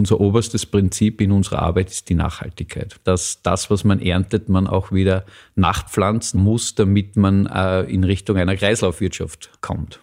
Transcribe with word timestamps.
unser 0.00 0.18
oberstes 0.18 0.64
Prinzip 0.64 1.20
in 1.20 1.30
unserer 1.30 1.60
Arbeit 1.60 1.90
ist 1.90 2.08
die 2.08 2.14
Nachhaltigkeit. 2.14 2.96
Dass 3.04 3.42
das, 3.42 3.70
was 3.70 3.84
man 3.84 4.00
erntet, 4.00 4.48
man 4.48 4.66
auch 4.66 4.92
wieder 4.92 5.26
nachpflanzen 5.56 6.42
muss, 6.42 6.74
damit 6.74 7.16
man 7.16 7.46
äh, 7.46 7.82
in 7.82 8.02
Richtung 8.02 8.38
einer 8.38 8.56
Kreislaufwirtschaft 8.56 9.50
kommt. 9.60 10.00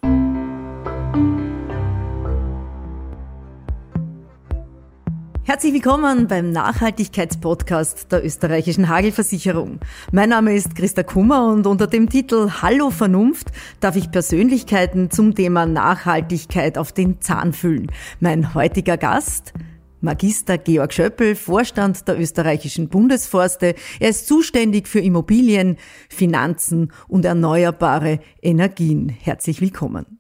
Herzlich 5.44 5.74
willkommen 5.74 6.28
beim 6.28 6.52
Nachhaltigkeitspodcast 6.52 8.12
der 8.12 8.24
österreichischen 8.24 8.90
Hagelversicherung. 8.90 9.80
Mein 10.12 10.30
Name 10.30 10.54
ist 10.54 10.76
Christa 10.76 11.04
Kummer 11.04 11.48
und 11.54 11.66
unter 11.66 11.88
dem 11.88 12.10
Titel 12.10 12.52
Hallo 12.62 12.92
Vernunft 12.92 13.48
darf 13.80 13.96
ich 13.96 14.12
Persönlichkeiten 14.12 15.10
zum 15.10 15.34
Thema 15.34 15.66
Nachhaltigkeit 15.66 16.78
auf 16.78 16.92
den 16.92 17.22
Zahn 17.22 17.54
fühlen. 17.54 17.92
Mein 18.20 18.54
heutiger 18.54 18.98
Gast 18.98 19.54
Magister 20.02 20.58
Georg 20.58 20.94
Schöppel, 20.94 21.36
Vorstand 21.36 22.08
der 22.08 22.20
österreichischen 22.20 22.90
Bundesforste. 22.90 23.76
Er 24.00 24.10
ist 24.10 24.28
zuständig 24.28 24.88
für 24.88 25.00
Immobilien, 25.00 25.78
Finanzen 26.10 26.92
und 27.08 27.26
erneuerbare 27.26 28.20
Energien. 28.42 29.10
Herzlich 29.10 29.62
willkommen. 29.62 30.20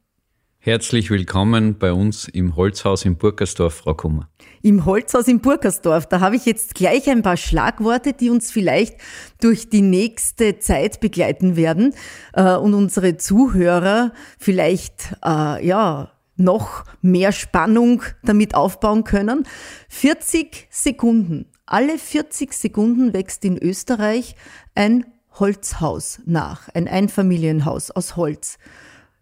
Herzlich 0.68 1.10
willkommen 1.10 1.78
bei 1.78 1.94
uns 1.94 2.28
im 2.28 2.58
Holzhaus 2.58 3.06
in 3.06 3.16
Burgersdorf, 3.16 3.76
Frau 3.76 3.94
Kummer. 3.94 4.30
Im 4.62 4.84
Holzhaus 4.84 5.30
in 5.30 5.40
Burgersdorf, 5.40 6.08
da 6.08 6.20
habe 6.20 6.36
ich 6.36 6.46
jetzt 6.46 6.76
gleich 6.76 7.10
ein 7.10 7.22
paar 7.22 7.38
Schlagworte, 7.38 8.12
die 8.12 8.30
uns 8.30 8.52
vielleicht 8.52 8.98
durch 9.40 9.70
die 9.70 9.82
nächste 9.82 10.60
Zeit 10.60 11.00
begleiten 11.00 11.56
werden 11.56 11.94
äh, 12.34 12.56
und 12.56 12.74
unsere 12.74 13.16
Zuhörer 13.16 14.12
vielleicht 14.40 15.16
äh, 15.24 15.66
ja 15.66 16.12
noch 16.38 16.84
mehr 17.02 17.32
Spannung 17.32 18.04
damit 18.24 18.56
aufbauen 18.56 19.04
können. 19.04 19.46
40 19.90 20.68
Sekunden. 20.70 21.48
Alle 21.66 21.98
40 21.98 22.54
Sekunden 22.54 23.14
wächst 23.14 23.44
in 23.44 23.58
Österreich 23.58 24.36
ein 24.76 25.06
Holzhaus 25.34 26.20
nach, 26.26 26.70
ein 26.70 26.88
Einfamilienhaus 26.88 27.92
aus 27.92 28.16
Holz. 28.16 28.58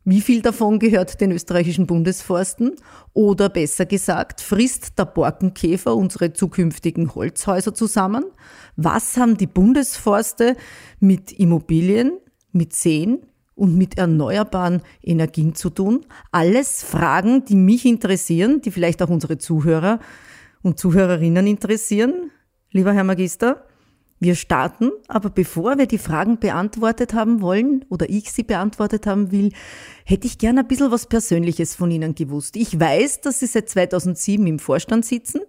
Wie 0.07 0.21
viel 0.21 0.43
davon 0.43 0.77
gehört 0.77 1.19
den 1.19 1.31
österreichischen 1.31 1.87
Bundesforsten? 1.87 2.75
Oder 3.13 3.49
besser 3.49 3.87
gesagt, 3.87 4.39
frisst 4.39 4.99
der 4.99 5.05
Borkenkäfer 5.05 5.95
unsere 5.95 6.31
zukünftigen 6.31 7.15
Holzhäuser 7.15 7.73
zusammen? 7.73 8.25
Was 8.75 9.17
haben 9.17 9.35
die 9.35 9.47
Bundesforste 9.47 10.57
mit 10.99 11.31
Immobilien, 11.31 12.19
mit 12.51 12.73
Seen, 12.73 13.25
und 13.55 13.77
mit 13.77 13.97
erneuerbaren 13.97 14.81
Energien 15.01 15.55
zu 15.55 15.69
tun. 15.69 16.05
Alles 16.31 16.83
Fragen, 16.83 17.45
die 17.45 17.55
mich 17.55 17.85
interessieren, 17.85 18.61
die 18.61 18.71
vielleicht 18.71 19.01
auch 19.01 19.09
unsere 19.09 19.37
Zuhörer 19.37 19.99
und 20.61 20.77
Zuhörerinnen 20.77 21.47
interessieren. 21.47 22.31
Lieber 22.71 22.93
Herr 22.93 23.03
Magister, 23.05 23.65
wir 24.19 24.35
starten, 24.35 24.91
aber 25.07 25.29
bevor 25.29 25.77
wir 25.77 25.87
die 25.87 25.97
Fragen 25.97 26.39
beantwortet 26.39 27.13
haben 27.13 27.41
wollen 27.41 27.85
oder 27.89 28.09
ich 28.09 28.31
sie 28.31 28.43
beantwortet 28.43 29.07
haben 29.07 29.31
will, 29.31 29.51
hätte 30.05 30.25
ich 30.25 30.37
gerne 30.37 30.61
ein 30.61 30.67
bisschen 30.67 30.91
was 30.91 31.07
Persönliches 31.07 31.75
von 31.75 31.91
Ihnen 31.91 32.15
gewusst. 32.15 32.55
Ich 32.55 32.79
weiß, 32.79 33.21
dass 33.21 33.39
Sie 33.39 33.45
seit 33.45 33.69
2007 33.69 34.47
im 34.47 34.59
Vorstand 34.59 35.05
sitzen, 35.05 35.41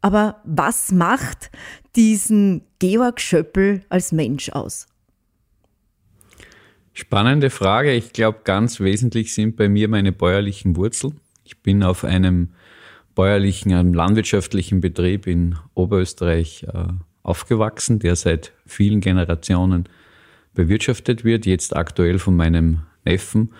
aber 0.00 0.40
was 0.44 0.90
macht 0.90 1.50
diesen 1.96 2.62
Georg 2.78 3.20
Schöppel 3.20 3.82
als 3.88 4.10
Mensch 4.10 4.48
aus? 4.50 4.86
Spannende 6.98 7.50
Frage. 7.50 7.92
Ich 7.92 8.14
glaube, 8.14 8.38
ganz 8.44 8.80
wesentlich 8.80 9.34
sind 9.34 9.56
bei 9.56 9.68
mir 9.68 9.86
meine 9.86 10.12
bäuerlichen 10.12 10.76
Wurzeln. 10.76 11.20
Ich 11.44 11.58
bin 11.58 11.82
auf 11.82 12.04
einem 12.04 12.54
bäuerlichen, 13.14 13.74
einem 13.74 13.92
landwirtschaftlichen 13.92 14.80
Betrieb 14.80 15.26
in 15.26 15.56
Oberösterreich 15.74 16.62
äh, 16.62 16.84
aufgewachsen, 17.22 17.98
der 17.98 18.16
seit 18.16 18.52
vielen 18.64 19.02
Generationen 19.02 19.90
bewirtschaftet 20.54 21.22
wird, 21.22 21.44
jetzt 21.44 21.76
aktuell 21.76 22.18
von 22.18 22.34
meinem 22.34 22.80
Neffen. 23.04 23.52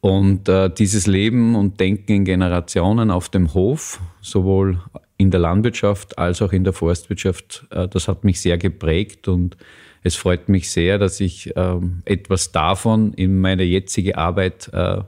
Und 0.00 0.48
äh, 0.48 0.70
dieses 0.70 1.06
Leben 1.06 1.54
und 1.54 1.78
Denken 1.78 2.12
in 2.12 2.24
Generationen 2.24 3.10
auf 3.10 3.28
dem 3.28 3.52
Hof, 3.52 4.00
sowohl 4.22 4.80
in 5.18 5.30
der 5.30 5.40
Landwirtschaft 5.40 6.16
als 6.16 6.40
auch 6.40 6.54
in 6.54 6.64
der 6.64 6.72
Forstwirtschaft, 6.72 7.66
äh, 7.68 7.86
das 7.86 8.08
hat 8.08 8.24
mich 8.24 8.40
sehr 8.40 8.56
geprägt 8.56 9.28
und 9.28 9.58
es 10.02 10.16
freut 10.16 10.48
mich 10.48 10.70
sehr, 10.70 10.98
dass 10.98 11.20
ich 11.20 11.52
ähm, 11.56 12.02
etwas 12.04 12.52
davon 12.52 13.12
in 13.14 13.40
meine 13.40 13.62
jetzige 13.62 14.18
Arbeit 14.18 14.70
äh, 14.72 15.02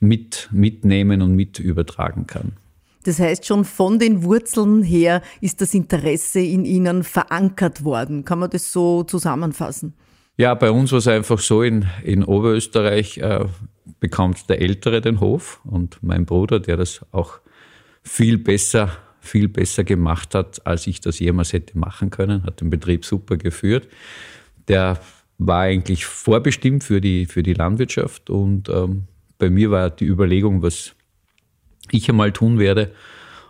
mit, 0.00 0.48
mitnehmen 0.52 1.22
und 1.22 1.34
mit 1.34 1.58
übertragen 1.58 2.26
kann. 2.26 2.52
Das 3.04 3.18
heißt, 3.18 3.46
schon 3.46 3.64
von 3.64 3.98
den 3.98 4.22
Wurzeln 4.22 4.82
her 4.82 5.22
ist 5.40 5.60
das 5.60 5.74
Interesse 5.74 6.40
in 6.40 6.64
Ihnen 6.64 7.04
verankert 7.04 7.84
worden. 7.84 8.24
Kann 8.24 8.38
man 8.38 8.50
das 8.50 8.72
so 8.72 9.02
zusammenfassen? 9.04 9.94
Ja, 10.36 10.54
bei 10.54 10.70
uns 10.70 10.90
war 10.90 10.98
es 10.98 11.06
einfach 11.06 11.38
so, 11.38 11.62
in, 11.62 11.86
in 12.02 12.24
Oberösterreich 12.24 13.18
äh, 13.18 13.44
bekommt 14.00 14.48
der 14.48 14.60
Ältere 14.60 15.00
den 15.00 15.20
Hof 15.20 15.60
und 15.64 15.98
mein 16.02 16.24
Bruder, 16.24 16.60
der 16.60 16.76
das 16.76 17.04
auch 17.12 17.38
viel 18.02 18.38
besser, 18.38 18.90
viel 19.24 19.48
besser 19.48 19.84
gemacht 19.84 20.34
hat, 20.34 20.66
als 20.66 20.86
ich 20.86 21.00
das 21.00 21.18
jemals 21.18 21.52
hätte 21.52 21.78
machen 21.78 22.10
können, 22.10 22.44
hat 22.44 22.60
den 22.60 22.70
Betrieb 22.70 23.04
super 23.04 23.36
geführt 23.36 23.88
der 24.68 25.00
war 25.38 25.62
eigentlich 25.62 26.06
vorbestimmt 26.06 26.84
für 26.84 27.00
die, 27.00 27.26
für 27.26 27.42
die 27.42 27.54
Landwirtschaft 27.54 28.30
und 28.30 28.68
ähm, 28.68 29.04
bei 29.38 29.50
mir 29.50 29.70
war 29.70 29.90
die 29.90 30.06
Überlegung, 30.06 30.62
was 30.62 30.94
ich 31.90 32.08
einmal 32.08 32.32
tun 32.32 32.58
werde. 32.58 32.92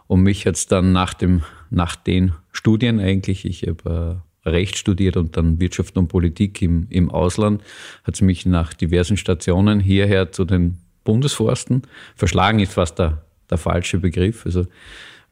Und 0.07 0.23
mich 0.23 0.45
jetzt 0.45 0.71
dann 0.71 0.93
nach, 0.93 1.15
dem, 1.15 1.43
nach 1.71 1.97
den 1.97 2.33
Studien 2.53 3.01
eigentlich, 3.01 3.47
ich 3.47 3.63
habe 3.63 4.23
äh, 4.45 4.49
Recht 4.49 4.77
studiert 4.77 5.17
und 5.17 5.37
dann 5.37 5.61
Wirtschaft 5.61 5.97
und 5.97 6.09
Politik 6.09 6.61
im, 6.61 6.87
im 6.91 7.11
Ausland, 7.11 7.63
hat 8.03 8.15
es 8.15 8.21
mich 8.21 8.45
nach 8.45 8.75
diversen 8.75 9.17
Stationen 9.17 9.81
hierher 9.81 10.31
zu 10.31 10.45
den 10.45 10.79
Bundesforsten 11.05 11.83
verschlagen, 12.17 12.59
ist 12.61 12.75
fast 12.75 12.99
der, 12.99 13.25
der 13.49 13.57
falsche 13.57 13.99
Begriff. 13.99 14.45
Also 14.45 14.67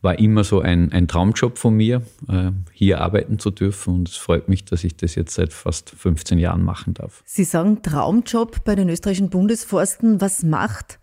war 0.02 0.18
immer 0.18 0.42
so 0.44 0.60
ein, 0.60 0.92
ein 0.92 1.08
Traumjob 1.08 1.56
von 1.58 1.74
mir, 1.74 2.02
äh, 2.28 2.50
hier 2.72 3.00
arbeiten 3.00 3.38
zu 3.38 3.50
dürfen. 3.50 3.94
Und 3.94 4.08
es 4.08 4.16
freut 4.16 4.48
mich, 4.48 4.64
dass 4.64 4.84
ich 4.84 4.96
das 4.96 5.14
jetzt 5.14 5.34
seit 5.34 5.52
fast 5.52 5.90
15 5.90 6.38
Jahren 6.38 6.62
machen 6.62 6.94
darf. 6.94 7.22
Sie 7.24 7.44
sagen 7.44 7.82
Traumjob 7.82 8.64
bei 8.64 8.74
den 8.74 8.88
österreichischen 8.88 9.30
Bundesforsten. 9.30 10.20
Was 10.20 10.42
macht 10.42 10.98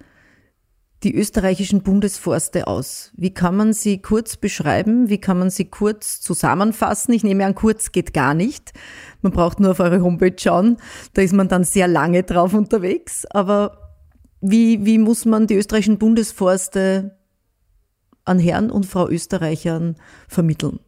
die 1.03 1.15
österreichischen 1.15 1.81
Bundesforste 1.81 2.67
aus? 2.67 3.11
Wie 3.15 3.33
kann 3.33 3.55
man 3.55 3.71
sie 3.71 4.01
kurz 4.01 4.35
beschreiben? 4.35 5.07
Wie 5.07 5.17
kann 5.17 5.39
man 5.39 5.49
sie 5.49 5.65
kurz 5.65 6.19
zusammenfassen? 6.19 7.13
Ich 7.13 7.23
nehme 7.23 7.45
an, 7.45 7.55
kurz 7.55 7.93
geht 7.93 8.13
gar 8.13 8.33
nicht. 8.33 8.73
Man 9.21 9.31
braucht 9.31 9.61
nur 9.61 9.71
auf 9.71 9.79
eure 9.79 10.01
Homepage 10.01 10.35
schauen. 10.37 10.75
Da 11.13 11.21
ist 11.21 11.33
man 11.33 11.47
dann 11.47 11.63
sehr 11.63 11.87
lange 11.87 12.23
drauf 12.23 12.53
unterwegs. 12.53 13.25
Aber 13.27 13.95
wie, 14.41 14.85
wie 14.85 14.97
muss 14.97 15.23
man 15.23 15.47
die 15.47 15.55
österreichischen 15.55 15.99
Bundesforste 15.99 17.18
an 18.29 18.39
Herrn 18.39 18.71
und 18.71 18.85
Frau 18.85 19.09
Österreichern 19.09 19.95
vermitteln? 20.27 20.79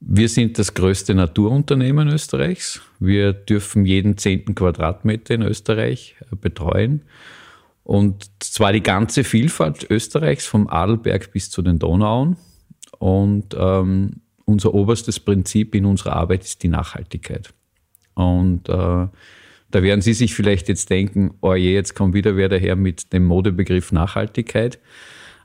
Wir 0.00 0.28
sind 0.28 0.58
das 0.58 0.74
größte 0.74 1.14
Naturunternehmen 1.14 2.08
Österreichs. 2.08 2.80
Wir 2.98 3.32
dürfen 3.32 3.86
jeden 3.86 4.18
zehnten 4.18 4.54
Quadratmeter 4.54 5.34
in 5.34 5.42
Österreich 5.42 6.16
äh, 6.20 6.36
betreuen. 6.36 7.02
Und 7.84 8.30
zwar 8.40 8.72
die 8.72 8.82
ganze 8.82 9.24
Vielfalt 9.24 9.88
Österreichs, 9.90 10.46
vom 10.46 10.68
Adelberg 10.68 11.32
bis 11.32 11.50
zu 11.50 11.62
den 11.62 11.78
Donauauen. 11.78 12.36
Und 12.98 13.56
ähm, 13.58 14.22
unser 14.44 14.74
oberstes 14.74 15.20
Prinzip 15.20 15.74
in 15.74 15.84
unserer 15.84 16.14
Arbeit 16.14 16.44
ist 16.44 16.62
die 16.62 16.68
Nachhaltigkeit. 16.68 17.52
Und 18.14 18.68
äh, 18.68 18.72
da 19.72 19.82
werden 19.82 20.02
Sie 20.02 20.14
sich 20.14 20.34
vielleicht 20.34 20.68
jetzt 20.68 20.90
denken, 20.90 21.34
oh 21.40 21.54
je, 21.54 21.74
jetzt 21.74 21.94
kommt 21.94 22.14
wieder 22.14 22.36
wer 22.36 22.48
daher 22.48 22.76
mit 22.76 23.12
dem 23.12 23.24
Modebegriff 23.24 23.90
Nachhaltigkeit. 23.90 24.78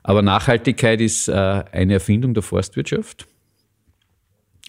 Aber 0.08 0.22
Nachhaltigkeit 0.22 1.02
ist 1.02 1.28
äh, 1.28 1.32
eine 1.32 1.92
Erfindung 1.92 2.32
der 2.32 2.42
Forstwirtschaft, 2.42 3.26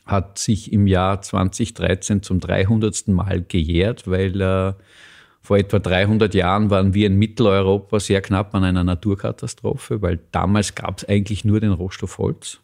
hat 0.06 0.38
sich 0.38 0.74
im 0.74 0.86
Jahr 0.86 1.22
2013 1.22 2.22
zum 2.24 2.42
300. 2.42 3.08
Mal 3.08 3.46
gejährt, 3.48 4.06
weil 4.06 4.42
äh, 4.42 4.74
vor 5.42 5.58
etwa 5.58 5.80
300 5.80 6.34
Jahren 6.34 6.70
waren 6.70 6.94
wir 6.94 7.08
in 7.08 7.18
Mitteleuropa 7.18 8.02
sehr 8.02 8.22
knapp 8.22 8.54
an 8.54 8.66
einer 8.66 8.84
Naturkatastrophe, 8.84 10.02
weil 10.02 10.20
damals 10.34 10.76
gab 10.76 10.98
es 10.98 11.08
eigentlich 11.08 11.46
nur 11.46 11.62
den 11.62 11.72
Rohstoff 11.72 12.18
Holz. 12.18 12.60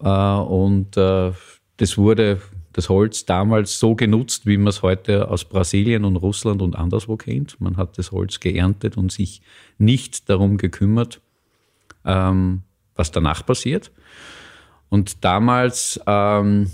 Äh, 0.00 0.08
und 0.08 0.96
das 0.96 1.98
wurde 1.98 2.40
das 2.78 2.88
Holz 2.88 3.26
damals 3.26 3.80
so 3.80 3.96
genutzt, 3.96 4.46
wie 4.46 4.56
man 4.56 4.68
es 4.68 4.82
heute 4.82 5.28
aus 5.28 5.44
Brasilien 5.44 6.04
und 6.04 6.14
Russland 6.14 6.62
und 6.62 6.76
anderswo 6.76 7.16
kennt. 7.16 7.60
Man 7.60 7.76
hat 7.76 7.98
das 7.98 8.12
Holz 8.12 8.38
geerntet 8.38 8.96
und 8.96 9.10
sich 9.10 9.42
nicht 9.78 10.28
darum 10.30 10.58
gekümmert, 10.58 11.20
ähm, 12.04 12.62
was 12.94 13.10
danach 13.10 13.44
passiert. 13.44 13.90
Und 14.90 15.24
damals 15.24 16.00
ähm, 16.06 16.70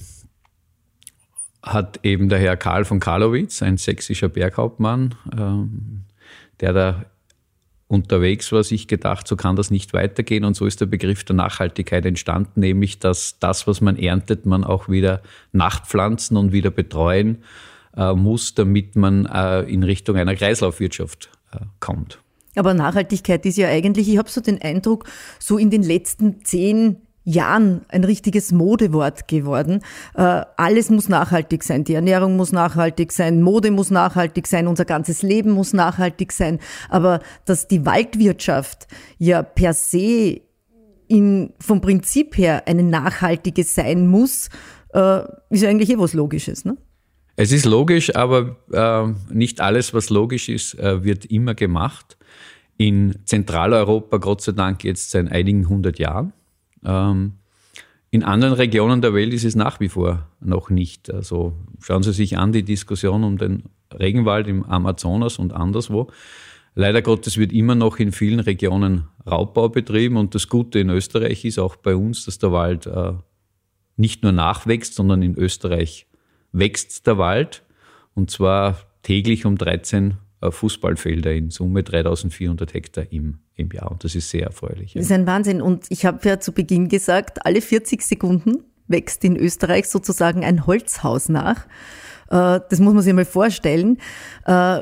hat 1.63 2.01
eben 2.03 2.29
der 2.29 2.39
Herr 2.39 2.59
Karl 2.59 2.85
von 2.85 3.01
Karlowitz, 3.01 3.63
ein 3.63 3.79
sächsischer 3.79 4.29
Berghauptmann, 4.29 5.15
ähm, 5.33 6.05
der 6.61 6.75
da 6.75 7.07
unterwegs 7.95 8.53
war, 8.53 8.63
sich 8.63 8.89
gedacht, 8.89 9.27
so 9.27 9.37
kann 9.37 9.57
das 9.57 9.71
nicht 9.71 9.95
weitergehen. 9.95 10.45
Und 10.45 10.55
so 10.55 10.67
ist 10.67 10.81
der 10.81 10.87
Begriff 10.87 11.25
der 11.25 11.37
Nachhaltigkeit 11.37 12.05
entstanden, 12.05 12.61
nämlich 12.61 12.99
dass 12.99 13.39
das, 13.39 13.67
was 13.67 13.81
man 13.81 13.97
erntet, 13.97 14.45
man 14.45 14.65
auch 14.65 14.89
wieder 14.89 15.23
nachpflanzen 15.53 16.37
und 16.37 16.53
wieder 16.53 16.71
betreuen 16.71 17.45
äh, 17.97 18.13
muss, 18.13 18.55
damit 18.55 18.97
man 18.97 19.27
äh, 19.27 19.61
in 19.63 19.83
Richtung 19.83 20.17
einer 20.17 20.35
Kreislaufwirtschaft 20.35 21.31
äh, 21.53 21.59
kommt. 21.81 22.19
Aber 22.57 22.75
Nachhaltigkeit 22.75 23.45
ist 23.47 23.57
ja 23.57 23.69
eigentlich, 23.69 24.09
ich 24.09 24.19
habe 24.19 24.29
so 24.29 24.41
den 24.41 24.61
Eindruck, 24.61 25.07
so 25.39 25.59
in 25.59 25.71
den 25.71 25.83
letzten 25.83 26.45
zehn 26.45 26.97
Jahren 27.25 27.81
ein 27.89 28.05
richtiges 28.05 28.53
Modewort 28.53 29.29
geworden. 29.29 29.81
Äh, 30.15 30.43
alles 30.57 30.91
muss 30.91 31.09
nachhaltig 31.09 31.63
sein. 31.63 31.85
Die 31.85 31.95
Ernährung 31.95 32.37
muss 32.37 32.53
nachhaltig 32.53 33.13
sein, 33.13 33.43
Mode 33.43 33.71
muss 33.71 33.91
nachhaltig 33.91 34.47
sein, 34.47 34.67
unser 34.67 34.85
ganzes 34.85 35.23
Leben 35.23 35.51
muss 35.51 35.73
nachhaltig 35.73 36.33
sein. 36.33 36.61
Aber 36.91 37.21
dass 37.47 37.67
die 37.67 37.87
Waldwirtschaft 37.87 38.87
ja 39.19 39.43
per 39.43 39.73
se 39.73 40.43
in, 41.09 41.53
vom 41.59 41.81
Prinzip 41.81 42.37
her 42.37 42.67
eine 42.67 42.83
nachhaltige 42.83 43.65
sein 43.65 44.07
muss, 44.07 44.49
äh, 44.93 45.21
ist 45.51 45.65
eigentlich 45.65 45.91
eh 45.91 45.99
was 45.99 46.13
Logisches. 46.13 46.65
Ne? 46.65 46.77
Es 47.37 47.51
ist 47.51 47.65
logisch, 47.65 48.15
aber 48.15 48.57
äh, 48.73 49.35
nicht 49.35 49.61
alles, 49.61 49.93
was 49.93 50.11
logisch 50.11 50.49
ist, 50.49 50.79
äh, 50.79 51.03
wird 51.03 51.25
immer 51.25 51.55
gemacht. 51.55 52.17
In 52.77 53.17
Zentraleuropa, 53.25 54.19
Gott 54.19 54.43
sei 54.43 54.53
Dank, 54.53 54.85
jetzt 54.85 55.11
seit 55.11 55.31
einigen 55.31 55.69
hundert 55.69 55.99
Jahren. 55.99 56.33
Ähm, 56.85 57.33
in 58.11 58.23
anderen 58.23 58.55
Regionen 58.55 59.03
der 59.03 59.13
Welt 59.13 59.33
ist 59.35 59.45
es 59.45 59.57
nach 59.57 59.81
wie 59.81 59.89
vor 59.89 60.29
noch 60.41 60.71
nicht. 60.71 61.13
Also 61.13 61.55
schauen 61.81 62.03
Sie 62.03 62.13
sich 62.13 62.39
an 62.39 62.53
die 62.53 62.63
Diskussion 62.63 63.25
um 63.25 63.39
den 63.39 63.65
Regenwald 63.93 64.47
im 64.47 64.63
Amazonas 64.65 65.39
und 65.39 65.53
anderswo. 65.53 66.09
Leider 66.77 67.03
Gottes 67.03 67.39
wird 67.39 67.53
immer 67.53 67.75
noch 67.75 67.99
in 67.99 68.13
vielen 68.13 68.41
Regionen 68.41 69.09
Raubbau 69.29 69.69
betrieben 69.69 70.17
und 70.17 70.35
das 70.35 70.49
Gute 70.49 70.79
in 70.81 70.91
Österreich 70.91 71.45
ist 71.45 71.59
auch 71.59 71.77
bei 71.77 71.95
uns, 71.95 72.25
dass 72.25 72.39
der 72.39 72.53
Wald 72.53 72.87
äh, 72.87 73.13
nicht 73.97 74.23
nur 74.23 74.33
nachwächst, 74.33 74.95
sondern 74.95 75.23
in 75.23 75.37
Österreich 75.37 76.07
wächst 76.53 77.07
der 77.07 77.19
Wald 77.19 77.63
und 78.15 78.31
zwar 78.31 78.77
täglich 79.03 79.45
um 79.45 79.57
13 79.57 80.11
äh, 80.11 80.15
Fußballfelder 80.53 81.33
in 81.33 81.51
Summe 81.51 81.83
3400 81.83 82.75
Hektar 82.75 83.05
im, 83.11 83.39
im 83.55 83.71
Jahr. 83.71 83.91
Und 83.91 84.05
das 84.05 84.15
ist 84.15 84.31
sehr 84.31 84.47
erfreulich. 84.47 84.95
Das 84.95 85.07
ist 85.07 85.13
ein 85.13 85.27
Wahnsinn. 85.27 85.63
Und 85.63 85.87
ich 85.91 86.07
habe 86.07 86.27
ja 86.29 86.41
zu 86.41 86.53
Beginn 86.53 86.89
gesagt, 86.89 87.45
alle 87.47 87.61
40 87.61 88.03
Sekunden 88.03 88.65
wächst 88.87 89.25
in 89.25 89.37
Österreich 89.37 89.89
sozusagen 89.89 90.45
ein 90.45 90.67
Holzhaus 90.67 91.29
nach. 91.29 91.67
Äh, 92.31 92.61
das 92.69 92.79
muss 92.81 92.95
man 92.95 93.03
sich 93.03 93.13
mal 93.13 93.25
vorstellen. 93.25 93.99
Äh, 94.47 94.81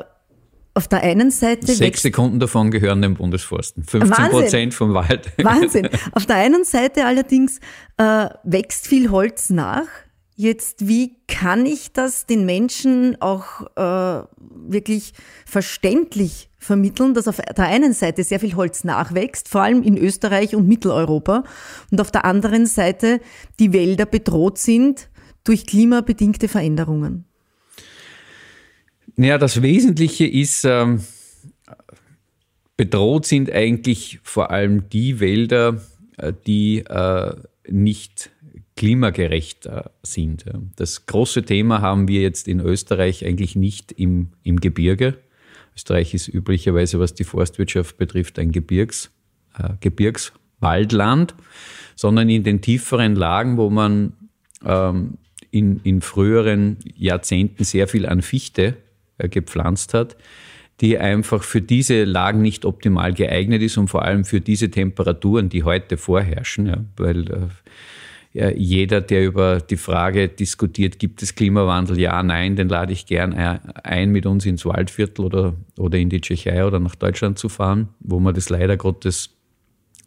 auf 0.75 0.87
der 0.87 1.03
einen 1.03 1.29
Seite. 1.29 1.71
Sechs 1.71 2.01
Sekunden 2.01 2.39
davon 2.39 2.71
gehören 2.71 3.01
dem 3.01 3.13
Bundesforsten. 3.13 3.83
15 3.83 4.29
Prozent 4.29 4.73
vom 4.73 4.93
Wald. 4.93 5.31
Wahnsinn. 5.37 5.87
Auf 6.13 6.25
der 6.25 6.37
einen 6.37 6.63
Seite 6.63 7.05
allerdings 7.05 7.59
äh, 7.97 8.29
wächst 8.43 8.87
viel 8.87 9.11
Holz 9.11 9.51
nach. 9.51 9.85
Jetzt, 10.35 10.87
wie 10.87 11.15
kann 11.27 11.65
ich 11.65 11.93
das 11.93 12.25
den 12.25 12.45
Menschen 12.45 13.21
auch 13.21 13.67
äh, 13.75 14.25
wirklich 14.49 15.13
verständlich 15.45 16.49
vermitteln, 16.57 17.13
dass 17.13 17.27
auf 17.27 17.37
der 17.37 17.65
einen 17.65 17.93
Seite 17.93 18.23
sehr 18.23 18.39
viel 18.39 18.55
Holz 18.55 18.83
nachwächst, 18.83 19.47
vor 19.47 19.61
allem 19.61 19.83
in 19.83 19.97
Österreich 19.97 20.55
und 20.55 20.67
Mitteleuropa, 20.67 21.43
und 21.91 22.01
auf 22.01 22.09
der 22.09 22.25
anderen 22.25 22.65
Seite 22.65 23.19
die 23.59 23.73
Wälder 23.73 24.05
bedroht 24.07 24.57
sind 24.57 25.09
durch 25.43 25.67
klimabedingte 25.67 26.47
Veränderungen? 26.47 27.25
Naja, 29.15 29.37
das 29.37 29.61
Wesentliche 29.61 30.25
ist, 30.25 30.65
ähm, 30.65 31.03
bedroht 32.75 33.27
sind 33.27 33.51
eigentlich 33.51 34.19
vor 34.23 34.49
allem 34.49 34.89
die 34.89 35.19
Wälder, 35.19 35.81
äh, 36.17 36.33
die 36.47 36.79
äh, 36.79 37.35
nicht 37.69 38.31
klimagerecht 38.83 39.69
sind. 40.01 40.43
Das 40.75 41.05
große 41.05 41.43
Thema 41.43 41.79
haben 41.79 42.09
wir 42.09 42.21
jetzt 42.21 42.49
in 42.49 42.59
Österreich 42.59 43.25
eigentlich 43.25 43.55
nicht 43.55 43.93
im, 43.93 44.33
im 44.43 44.59
Gebirge. 44.59 45.19
Österreich 45.73 46.13
ist 46.13 46.27
üblicherweise, 46.27 46.99
was 46.99 47.13
die 47.13 47.23
Forstwirtschaft 47.23 47.97
betrifft, 47.97 48.39
ein 48.39 48.51
Gebirgs, 48.51 49.09
äh, 49.57 49.69
Gebirgswaldland, 49.79 51.33
sondern 51.95 52.27
in 52.27 52.43
den 52.43 52.59
tieferen 52.59 53.15
Lagen, 53.15 53.55
wo 53.55 53.69
man 53.69 54.11
ähm, 54.65 55.17
in, 55.49 55.79
in 55.85 56.01
früheren 56.01 56.75
Jahrzehnten 56.93 57.63
sehr 57.63 57.87
viel 57.87 58.05
an 58.05 58.21
Fichte 58.21 58.75
äh, 59.17 59.29
gepflanzt 59.29 59.93
hat, 59.93 60.17
die 60.81 60.97
einfach 60.97 61.43
für 61.43 61.61
diese 61.61 62.03
Lagen 62.03 62.41
nicht 62.41 62.65
optimal 62.65 63.13
geeignet 63.13 63.61
ist 63.61 63.77
und 63.77 63.87
vor 63.87 64.03
allem 64.03 64.25
für 64.25 64.41
diese 64.41 64.69
Temperaturen, 64.69 65.47
die 65.47 65.63
heute 65.63 65.95
vorherrschen, 65.95 66.65
ja, 66.65 66.83
weil 66.97 67.31
äh, 67.31 67.47
jeder, 68.33 69.01
der 69.01 69.25
über 69.25 69.59
die 69.59 69.77
Frage 69.77 70.27
diskutiert, 70.27 70.97
gibt 70.97 71.21
es 71.21 71.35
Klimawandel? 71.35 71.99
Ja, 71.99 72.23
nein, 72.23 72.55
den 72.55 72.67
lade 72.67 72.91
ich 72.91 73.05
gern 73.05 73.33
ein, 73.33 74.09
mit 74.09 74.25
uns 74.25 74.45
ins 74.45 74.65
Waldviertel 74.65 75.25
oder, 75.25 75.55
oder 75.77 75.99
in 75.99 76.09
die 76.09 76.19
Tschechei 76.19 76.65
oder 76.65 76.79
nach 76.79 76.95
Deutschland 76.95 77.37
zu 77.37 77.47
fahren, 77.47 77.89
wo 77.99 78.19
man 78.19 78.33
das 78.33 78.49
leider 78.49 78.75
Gottes 78.75 79.35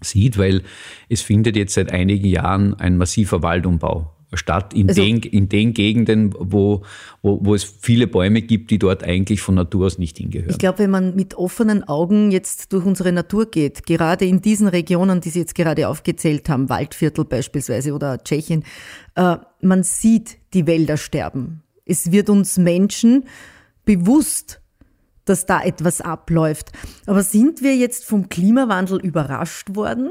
sieht, 0.01 0.39
weil 0.39 0.63
es 1.09 1.23
findet 1.23 1.57
jetzt 1.57 1.75
seit 1.75 1.93
einigen 1.93 2.27
Jahren 2.27 2.75
ein 2.75 2.97
massiver 2.97 3.43
Waldumbau 3.43 4.16
statt 4.37 4.75
in, 4.75 4.89
also, 4.89 5.03
den, 5.03 5.19
in 5.19 5.49
den 5.49 5.75
Gegenden, 5.75 6.35
wo, 6.39 6.83
wo, 7.23 7.39
wo 7.43 7.55
es 7.55 7.65
viele 7.65 8.07
Bäume 8.07 8.43
gibt, 8.43 8.71
die 8.71 8.79
dort 8.79 9.03
eigentlich 9.03 9.41
von 9.41 9.55
Natur 9.55 9.87
aus 9.87 9.99
nicht 9.99 10.19
hingehören. 10.19 10.51
Ich 10.51 10.59
glaube, 10.59 10.81
wenn 10.81 10.91
man 10.91 11.15
mit 11.15 11.35
offenen 11.35 11.85
Augen 11.85 12.31
jetzt 12.31 12.73
durch 12.73 12.85
unsere 12.85 13.13
Natur 13.13 13.51
geht, 13.51 13.87
gerade 13.87 14.25
in 14.25 14.41
diesen 14.41 14.69
Regionen, 14.69 15.21
die 15.21 15.31
Sie 15.31 15.41
jetzt 15.41 15.55
gerade 15.55 15.89
aufgezählt 15.89 16.49
haben, 16.49 16.69
Waldviertel 16.69 17.25
beispielsweise 17.25 17.93
oder 17.93 18.23
Tschechien, 18.23 18.65
äh, 19.15 19.37
man 19.61 19.83
sieht 19.83 20.39
die 20.55 20.67
Wälder 20.67 20.97
sterben. 20.97 21.63
Es 21.85 22.13
wird 22.13 22.31
uns 22.31 22.59
Menschen 22.59 23.25
bewusst, 23.85 24.61
dass 25.25 25.45
da 25.47 25.63
etwas 25.63 26.01
abläuft. 26.01 26.73
Aber 27.07 27.23
sind 27.23 27.63
wir 27.63 27.77
jetzt 27.77 28.05
vom 28.05 28.29
Klimawandel 28.29 29.01
überrascht 29.01 29.75
worden? 29.75 30.11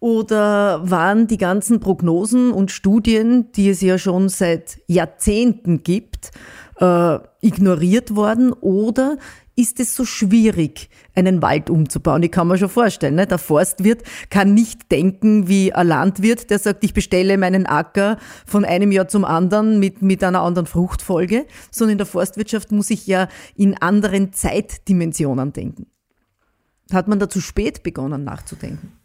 Oder 0.00 0.88
waren 0.88 1.26
die 1.26 1.38
ganzen 1.38 1.80
Prognosen 1.80 2.52
und 2.52 2.70
Studien, 2.70 3.50
die 3.52 3.68
es 3.68 3.80
ja 3.80 3.98
schon 3.98 4.28
seit 4.28 4.78
Jahrzehnten 4.86 5.82
gibt, 5.82 6.30
äh, 6.76 7.18
ignoriert 7.40 8.14
worden? 8.14 8.52
Oder 8.52 9.16
ist 9.56 9.80
es 9.80 9.96
so 9.96 10.04
schwierig, 10.04 10.88
einen 11.16 11.42
Wald 11.42 11.68
umzubauen? 11.68 12.22
Ich 12.22 12.30
kann 12.30 12.46
mir 12.46 12.58
schon 12.58 12.68
vorstellen, 12.68 13.16
ne? 13.16 13.26
der 13.26 13.38
Forstwirt 13.38 14.04
kann 14.30 14.54
nicht 14.54 14.92
denken 14.92 15.48
wie 15.48 15.72
ein 15.72 15.88
Landwirt, 15.88 16.50
der 16.50 16.60
sagt, 16.60 16.84
ich 16.84 16.94
bestelle 16.94 17.36
meinen 17.36 17.66
Acker 17.66 18.18
von 18.46 18.64
einem 18.64 18.92
Jahr 18.92 19.08
zum 19.08 19.24
anderen 19.24 19.80
mit, 19.80 20.00
mit 20.00 20.22
einer 20.22 20.42
anderen 20.42 20.66
Fruchtfolge, 20.66 21.44
sondern 21.72 21.92
in 21.92 21.98
der 21.98 22.06
Forstwirtschaft 22.06 22.70
muss 22.70 22.90
ich 22.90 23.08
ja 23.08 23.26
in 23.56 23.76
anderen 23.76 24.32
Zeitdimensionen 24.32 25.52
denken. 25.52 25.86
Hat 26.92 27.08
man 27.08 27.18
da 27.18 27.28
zu 27.28 27.40
spät 27.40 27.82
begonnen 27.82 28.22
nachzudenken? 28.22 28.97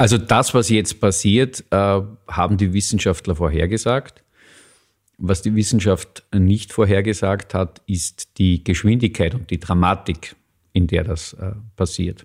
Also 0.00 0.16
das, 0.16 0.54
was 0.54 0.70
jetzt 0.70 0.98
passiert, 0.98 1.62
äh, 1.68 2.00
haben 2.26 2.56
die 2.56 2.72
Wissenschaftler 2.72 3.36
vorhergesagt. 3.36 4.24
Was 5.18 5.42
die 5.42 5.54
Wissenschaft 5.54 6.24
nicht 6.34 6.72
vorhergesagt 6.72 7.52
hat, 7.52 7.82
ist 7.86 8.38
die 8.38 8.64
Geschwindigkeit 8.64 9.34
und 9.34 9.50
die 9.50 9.60
Dramatik, 9.60 10.36
in 10.72 10.86
der 10.86 11.04
das 11.04 11.34
äh, 11.34 11.52
passiert. 11.76 12.24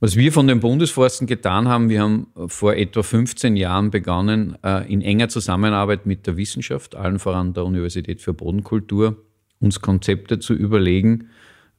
Was 0.00 0.16
wir 0.16 0.32
von 0.32 0.46
den 0.46 0.60
Bundesforsten 0.60 1.26
getan 1.26 1.68
haben, 1.68 1.90
wir 1.90 2.00
haben 2.00 2.28
vor 2.46 2.72
etwa 2.72 3.02
15 3.02 3.54
Jahren 3.56 3.90
begonnen, 3.90 4.56
äh, 4.64 4.90
in 4.90 5.02
enger 5.02 5.28
Zusammenarbeit 5.28 6.06
mit 6.06 6.26
der 6.26 6.38
Wissenschaft, 6.38 6.94
allen 6.94 7.18
voran 7.18 7.52
der 7.52 7.66
Universität 7.66 8.22
für 8.22 8.32
Bodenkultur, 8.32 9.22
uns 9.60 9.82
Konzepte 9.82 10.38
zu 10.38 10.54
überlegen, 10.54 11.28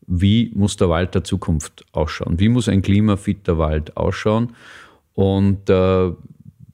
wie 0.08 0.52
muss 0.56 0.78
der 0.78 0.90
Wald 0.90 1.14
der 1.14 1.24
Zukunft 1.24 1.86
ausschauen? 1.92 2.40
Wie 2.40 2.50
muss 2.50 2.70
ein 2.70 2.82
klimafitter 2.82 3.58
Wald 3.58 3.98
ausschauen? 3.98 4.54
Und 5.14 5.70
äh, 5.70 6.12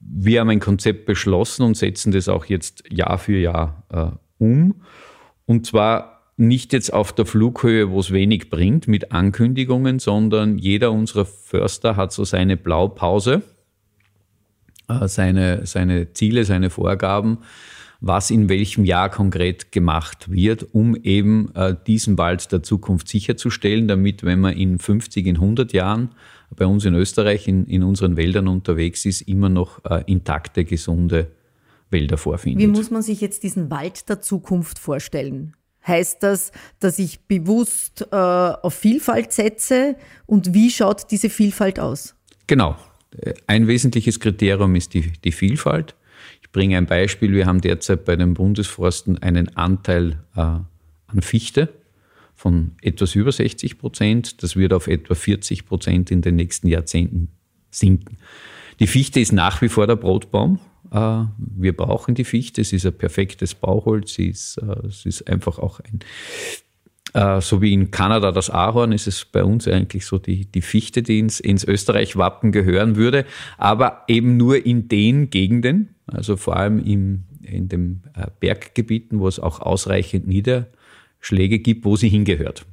wir 0.00 0.40
haben 0.40 0.50
ein 0.50 0.60
Konzept 0.60 1.06
beschlossen 1.06 1.64
und 1.64 1.76
setzen 1.76 2.12
das 2.12 2.28
auch 2.28 2.44
jetzt 2.44 2.84
Jahr 2.90 3.18
für 3.18 3.36
Jahr 3.36 3.82
äh, 3.92 4.42
um. 4.42 4.76
Und 5.46 5.66
zwar 5.66 6.22
nicht 6.36 6.72
jetzt 6.72 6.92
auf 6.92 7.12
der 7.12 7.26
Flughöhe, 7.26 7.90
wo 7.90 8.00
es 8.00 8.12
wenig 8.12 8.50
bringt 8.50 8.86
mit 8.86 9.12
Ankündigungen, 9.12 9.98
sondern 9.98 10.58
jeder 10.58 10.92
unserer 10.92 11.24
Förster 11.24 11.96
hat 11.96 12.12
so 12.12 12.24
seine 12.24 12.56
Blaupause, 12.56 13.42
äh, 14.88 15.08
seine, 15.08 15.66
seine 15.66 16.12
Ziele, 16.12 16.44
seine 16.44 16.70
Vorgaben 16.70 17.38
was 18.06 18.30
in 18.30 18.50
welchem 18.50 18.84
Jahr 18.84 19.08
konkret 19.08 19.72
gemacht 19.72 20.30
wird, 20.30 20.74
um 20.74 20.94
eben 20.94 21.54
äh, 21.54 21.74
diesen 21.86 22.18
Wald 22.18 22.52
der 22.52 22.62
Zukunft 22.62 23.08
sicherzustellen, 23.08 23.88
damit, 23.88 24.24
wenn 24.24 24.40
man 24.40 24.54
in 24.54 24.78
50, 24.78 25.26
in 25.26 25.36
100 25.36 25.72
Jahren 25.72 26.10
bei 26.54 26.66
uns 26.66 26.84
in 26.84 26.94
Österreich 26.94 27.48
in, 27.48 27.66
in 27.66 27.82
unseren 27.82 28.18
Wäldern 28.18 28.46
unterwegs 28.46 29.06
ist, 29.06 29.22
immer 29.22 29.48
noch 29.48 29.82
äh, 29.86 30.04
intakte, 30.06 30.66
gesunde 30.66 31.30
Wälder 31.88 32.18
vorfindet. 32.18 32.62
Wie 32.62 32.66
muss 32.66 32.90
man 32.90 33.00
sich 33.00 33.22
jetzt 33.22 33.42
diesen 33.42 33.70
Wald 33.70 34.06
der 34.10 34.20
Zukunft 34.20 34.78
vorstellen? 34.78 35.56
Heißt 35.86 36.22
das, 36.22 36.52
dass 36.80 36.98
ich 36.98 37.20
bewusst 37.20 38.06
äh, 38.10 38.16
auf 38.16 38.74
Vielfalt 38.74 39.32
setze? 39.32 39.96
Und 40.26 40.52
wie 40.52 40.70
schaut 40.70 41.10
diese 41.10 41.30
Vielfalt 41.30 41.80
aus? 41.80 42.14
Genau. 42.46 42.76
Ein 43.46 43.66
wesentliches 43.66 44.20
Kriterium 44.20 44.74
ist 44.74 44.92
die, 44.92 45.10
die 45.24 45.32
Vielfalt. 45.32 45.94
Ich 46.44 46.52
bringe 46.52 46.76
ein 46.76 46.86
Beispiel. 46.86 47.32
Wir 47.32 47.46
haben 47.46 47.62
derzeit 47.62 48.04
bei 48.04 48.16
den 48.16 48.34
Bundesforsten 48.34 49.16
einen 49.18 49.56
Anteil 49.56 50.22
äh, 50.36 50.40
an 50.40 51.22
Fichte 51.22 51.70
von 52.34 52.72
etwas 52.82 53.14
über 53.14 53.32
60 53.32 53.78
Prozent. 53.78 54.42
Das 54.42 54.54
wird 54.54 54.74
auf 54.74 54.86
etwa 54.86 55.14
40 55.14 55.64
Prozent 55.64 56.10
in 56.10 56.20
den 56.20 56.36
nächsten 56.36 56.68
Jahrzehnten 56.68 57.28
sinken. 57.70 58.18
Die 58.78 58.86
Fichte 58.86 59.20
ist 59.20 59.32
nach 59.32 59.62
wie 59.62 59.70
vor 59.70 59.86
der 59.86 59.96
Brotbaum. 59.96 60.60
Äh, 60.92 61.24
wir 61.38 61.74
brauchen 61.74 62.14
die 62.14 62.24
Fichte. 62.24 62.60
Es 62.60 62.74
ist 62.74 62.84
ein 62.84 62.98
perfektes 62.98 63.54
Bauholz. 63.54 64.12
Sie 64.12 64.28
ist, 64.28 64.58
äh, 64.58 64.86
es 64.86 65.06
ist 65.06 65.26
einfach 65.26 65.58
auch 65.58 65.80
ein, 65.80 66.00
äh, 67.14 67.40
so 67.40 67.62
wie 67.62 67.72
in 67.72 67.90
Kanada 67.90 68.32
das 68.32 68.50
Ahorn, 68.50 68.92
ist 68.92 69.06
es 69.06 69.24
bei 69.24 69.42
uns 69.42 69.66
eigentlich 69.66 70.04
so 70.04 70.18
die, 70.18 70.44
die 70.44 70.62
Fichte, 70.62 71.02
die 71.02 71.20
ins, 71.20 71.40
ins 71.40 71.64
Österreich-Wappen 71.64 72.52
gehören 72.52 72.96
würde, 72.96 73.24
aber 73.56 74.02
eben 74.08 74.36
nur 74.36 74.66
in 74.66 74.88
den 74.88 75.30
Gegenden, 75.30 75.93
also 76.06 76.36
vor 76.36 76.56
allem 76.56 76.78
im, 76.78 77.24
in 77.42 77.68
den 77.68 78.02
Berggebieten, 78.40 79.20
wo 79.20 79.28
es 79.28 79.38
auch 79.38 79.60
ausreichend 79.60 80.26
Niederschläge 80.26 81.58
gibt, 81.58 81.84
wo 81.84 81.96
sie 81.96 82.08
hingehört. 82.08 82.66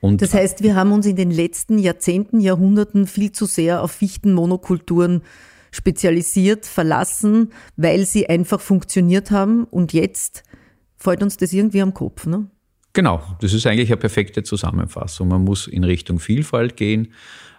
Und 0.00 0.22
das 0.22 0.32
heißt, 0.32 0.62
wir 0.62 0.76
haben 0.76 0.92
uns 0.92 1.06
in 1.06 1.16
den 1.16 1.30
letzten 1.30 1.78
Jahrzehnten, 1.78 2.40
Jahrhunderten 2.40 3.06
viel 3.06 3.32
zu 3.32 3.46
sehr 3.46 3.82
auf 3.82 3.90
Fichtenmonokulturen 3.92 5.22
spezialisiert, 5.70 6.66
verlassen, 6.66 7.52
weil 7.76 8.06
sie 8.06 8.28
einfach 8.28 8.60
funktioniert 8.60 9.30
haben 9.30 9.64
und 9.64 9.92
jetzt 9.92 10.44
fällt 10.96 11.22
uns 11.22 11.36
das 11.36 11.52
irgendwie 11.52 11.82
am 11.82 11.94
Kopf. 11.94 12.26
Ne? 12.26 12.46
Genau, 12.92 13.22
das 13.40 13.52
ist 13.52 13.66
eigentlich 13.66 13.90
eine 13.90 13.98
perfekte 13.98 14.42
Zusammenfassung. 14.42 15.28
Man 15.28 15.44
muss 15.44 15.66
in 15.66 15.84
Richtung 15.84 16.20
Vielfalt 16.20 16.76
gehen, 16.76 17.12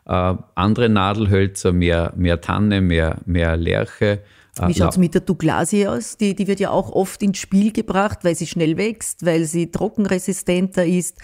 äh, 0.05 0.35
andere 0.55 0.89
Nadelhölzer, 0.89 1.71
mehr, 1.71 2.13
mehr 2.17 2.41
Tanne, 2.41 2.81
mehr, 2.81 3.19
mehr 3.25 3.57
Lerche, 3.57 4.21
wie 4.65 4.73
schaut 4.73 4.91
es 4.91 4.97
mit 4.97 5.13
der 5.13 5.21
Douglasie 5.21 5.87
aus? 5.87 6.17
Die, 6.17 6.35
die 6.35 6.47
wird 6.47 6.59
ja 6.59 6.71
auch 6.71 6.91
oft 6.91 7.21
ins 7.23 7.37
Spiel 7.37 7.71
gebracht, 7.71 8.19
weil 8.23 8.35
sie 8.35 8.47
schnell 8.47 8.77
wächst, 8.77 9.25
weil 9.25 9.45
sie 9.45 9.71
trockenresistenter 9.71 10.85
ist, 10.85 11.17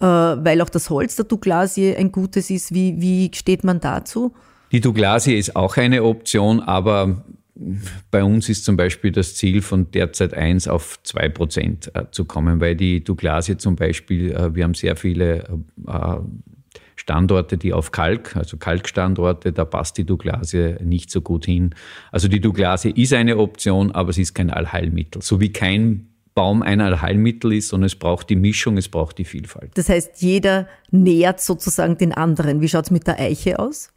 äh, 0.00 0.04
weil 0.06 0.60
auch 0.60 0.68
das 0.68 0.90
Holz 0.90 1.16
der 1.16 1.24
Douglasie 1.24 1.96
ein 1.96 2.12
gutes 2.12 2.50
ist. 2.50 2.72
Wie, 2.72 3.00
wie 3.00 3.30
steht 3.34 3.64
man 3.64 3.80
dazu? 3.80 4.34
Die 4.72 4.80
Douglasie 4.80 5.36
ist 5.36 5.56
auch 5.56 5.76
eine 5.76 6.02
Option, 6.04 6.60
aber 6.60 7.24
bei 8.10 8.22
uns 8.22 8.48
ist 8.48 8.64
zum 8.64 8.76
Beispiel 8.76 9.12
das 9.12 9.34
Ziel 9.34 9.62
von 9.62 9.90
derzeit 9.90 10.34
1 10.34 10.68
auf 10.68 10.98
2 11.02 11.28
Prozent 11.30 11.90
äh, 11.94 12.04
zu 12.10 12.24
kommen, 12.24 12.60
weil 12.60 12.76
die 12.76 13.02
Douglasie 13.02 13.56
zum 13.56 13.76
Beispiel, 13.76 14.32
äh, 14.32 14.54
wir 14.54 14.64
haben 14.64 14.74
sehr 14.74 14.96
viele 14.96 15.48
äh, 15.86 16.16
Standorte, 16.96 17.58
die 17.58 17.72
auf 17.72 17.92
Kalk, 17.92 18.34
also 18.36 18.56
Kalkstandorte, 18.56 19.52
da 19.52 19.64
passt 19.64 19.98
die 19.98 20.04
Douglasie 20.04 20.76
nicht 20.82 21.10
so 21.10 21.20
gut 21.20 21.44
hin. 21.44 21.74
Also 22.10 22.26
die 22.26 22.40
Douglasie 22.40 22.90
ist 22.90 23.12
eine 23.12 23.36
Option, 23.36 23.92
aber 23.92 24.12
sie 24.12 24.22
ist 24.22 24.34
kein 24.34 24.50
Allheilmittel. 24.50 25.20
So 25.22 25.38
wie 25.38 25.52
kein 25.52 26.08
Baum 26.34 26.62
ein 26.62 26.80
Allheilmittel 26.80 27.52
ist, 27.52 27.68
sondern 27.68 27.86
es 27.86 27.96
braucht 27.96 28.30
die 28.30 28.36
Mischung, 28.36 28.76
es 28.78 28.88
braucht 28.88 29.18
die 29.18 29.24
Vielfalt. 29.24 29.70
Das 29.74 29.88
heißt, 29.88 30.20
jeder 30.20 30.68
nährt 30.90 31.40
sozusagen 31.40 31.98
den 31.98 32.12
anderen. 32.12 32.60
Wie 32.60 32.68
schaut 32.68 32.86
es 32.86 32.90
mit 32.90 33.06
der 33.06 33.20
Eiche 33.20 33.58
aus? 33.58 33.90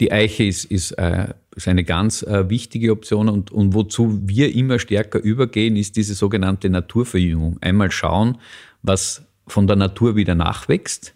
Die 0.00 0.10
Eiche 0.10 0.44
ist, 0.44 0.64
ist, 0.64 0.92
äh, 0.92 1.28
ist 1.54 1.68
eine 1.68 1.84
ganz 1.84 2.22
äh, 2.22 2.48
wichtige 2.48 2.90
Option 2.92 3.28
und, 3.28 3.52
und 3.52 3.74
wozu 3.74 4.20
wir 4.24 4.54
immer 4.54 4.78
stärker 4.78 5.20
übergehen, 5.20 5.76
ist 5.76 5.96
diese 5.96 6.14
sogenannte 6.14 6.68
Naturverjüngung. 6.68 7.58
Einmal 7.60 7.90
schauen, 7.90 8.38
was 8.82 9.24
von 9.46 9.66
der 9.66 9.76
Natur 9.76 10.16
wieder 10.16 10.34
nachwächst 10.34 11.14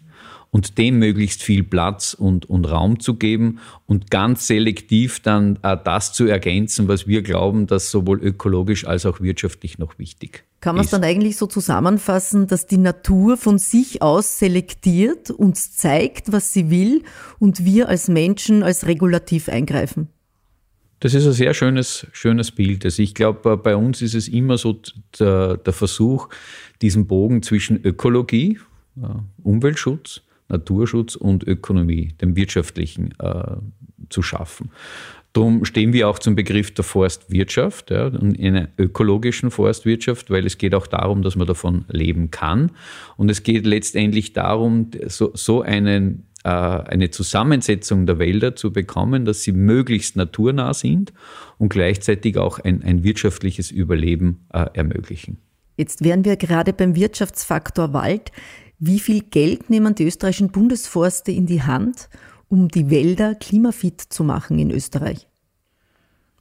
und 0.51 0.77
dem 0.77 0.99
möglichst 0.99 1.43
viel 1.43 1.63
Platz 1.63 2.13
und, 2.13 2.49
und 2.49 2.65
Raum 2.65 2.99
zu 2.99 3.15
geben 3.15 3.59
und 3.85 4.09
ganz 4.09 4.47
selektiv 4.47 5.19
dann 5.19 5.59
äh, 5.61 5.77
das 5.83 6.13
zu 6.13 6.25
ergänzen, 6.25 6.87
was 6.87 7.07
wir 7.07 7.21
glauben, 7.21 7.67
dass 7.67 7.91
sowohl 7.91 8.19
ökologisch 8.21 8.85
als 8.85 9.05
auch 9.05 9.21
wirtschaftlich 9.21 9.77
noch 9.77 9.99
wichtig 9.99 10.43
Kann 10.61 10.75
man 10.75 10.85
es 10.85 10.91
dann 10.91 11.03
eigentlich 11.03 11.37
so 11.37 11.45
zusammenfassen, 11.45 12.47
dass 12.47 12.65
die 12.65 12.77
Natur 12.77 13.37
von 13.37 13.59
sich 13.59 14.01
aus 14.01 14.39
selektiert, 14.39 15.29
uns 15.29 15.75
zeigt, 15.75 16.31
was 16.31 16.51
sie 16.51 16.69
will 16.71 17.03
und 17.37 17.63
wir 17.63 17.89
als 17.89 18.07
Menschen 18.07 18.63
als 18.63 18.87
regulativ 18.87 19.49
eingreifen? 19.49 20.09
Das 21.01 21.13
ist 21.13 21.25
ein 21.25 21.31
sehr 21.31 21.53
schönes, 21.53 22.07
schönes 22.11 22.51
Bild. 22.51 22.83
Also 22.83 23.01
ich 23.01 23.13
glaube, 23.13 23.55
bei 23.55 23.75
uns 23.75 24.01
ist 24.01 24.15
es 24.15 24.27
immer 24.27 24.57
so 24.57 24.81
der, 25.17 25.55
der 25.55 25.71
Versuch, 25.71 26.27
diesen 26.81 27.07
Bogen 27.07 27.41
zwischen 27.41 27.81
Ökologie, 27.85 28.59
äh, 28.97 29.07
Umweltschutz 29.41 30.23
Naturschutz 30.49 31.15
und 31.15 31.43
Ökonomie, 31.43 32.09
dem 32.21 32.35
wirtschaftlichen, 32.35 33.13
äh, 33.19 33.55
zu 34.09 34.21
schaffen. 34.21 34.71
Darum 35.33 35.63
stehen 35.63 35.93
wir 35.93 36.09
auch 36.09 36.17
zum 36.17 36.35
Begriff 36.35 36.73
der 36.73 36.83
Forstwirtschaft, 36.83 37.91
ja, 37.91 38.07
in 38.07 38.35
einer 38.39 38.69
ökologischen 38.79 39.51
Forstwirtschaft, 39.51 40.31
weil 40.31 40.45
es 40.45 40.57
geht 40.57 40.73
auch 40.73 40.87
darum, 40.87 41.21
dass 41.21 41.35
man 41.35 41.45
davon 41.45 41.85
leben 41.87 42.31
kann. 42.31 42.71
Und 43.15 43.29
es 43.29 43.43
geht 43.43 43.65
letztendlich 43.65 44.33
darum, 44.33 44.89
so, 45.05 45.29
so 45.35 45.61
einen, 45.61 46.25
äh, 46.43 46.49
eine 46.49 47.11
Zusammensetzung 47.11 48.07
der 48.07 48.17
Wälder 48.17 48.55
zu 48.55 48.73
bekommen, 48.73 49.25
dass 49.25 49.43
sie 49.43 49.51
möglichst 49.51 50.15
naturnah 50.15 50.73
sind 50.73 51.13
und 51.59 51.69
gleichzeitig 51.69 52.37
auch 52.39 52.57
ein, 52.57 52.81
ein 52.81 53.03
wirtschaftliches 53.03 53.69
Überleben 53.69 54.47
äh, 54.51 54.65
ermöglichen. 54.73 55.37
Jetzt 55.77 56.03
wären 56.03 56.25
wir 56.25 56.37
gerade 56.37 56.73
beim 56.73 56.95
Wirtschaftsfaktor 56.95 57.93
Wald. 57.93 58.31
Wie 58.79 58.99
viel 58.99 59.21
Geld 59.21 59.69
nehmen 59.69 59.93
die 59.93 60.05
österreichischen 60.05 60.51
Bundesforste 60.51 61.31
in 61.31 61.45
die 61.45 61.61
Hand, 61.61 62.09
um 62.47 62.69
die 62.69 62.89
Wälder 62.89 63.35
klimafit 63.35 64.01
zu 64.01 64.23
machen 64.23 64.57
in 64.57 64.71
Österreich? 64.71 65.27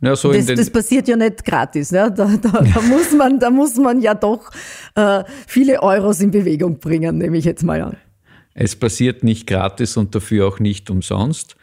Ja, 0.01 0.15
so 0.15 0.33
das, 0.33 0.47
das, 0.47 0.71
passiert 0.71 1.09
ja 1.09 1.17
nicht 1.17 1.45
gratis. 1.45 1.91
Ne? 1.91 2.13
Da, 2.17 2.27
da, 2.41 2.63
da, 2.63 2.81
muss 2.83 3.13
man, 3.13 3.41
da 3.41 3.51
muss 3.51 3.77
man 3.77 4.01
ja 4.01 4.15
doch 4.15 4.51
äh, 4.95 5.25
viele 5.49 5.83
Euros 5.83 6.21
in 6.21 6.31
Bewegung 6.31 6.79
bringen, 6.79 7.19
nehme 7.19 7.37
ich 7.37 7.45
jetzt 7.45 7.65
mal 7.65 7.81
an. 7.83 7.97
Es 8.55 8.77
passiert 8.77 9.25
nicht 9.25 9.47
gratis 9.47 9.97
und 9.97 10.15
dafür 10.15 10.47
auch 10.47 10.61
nicht 10.61 10.89
umsonst. 10.91 11.57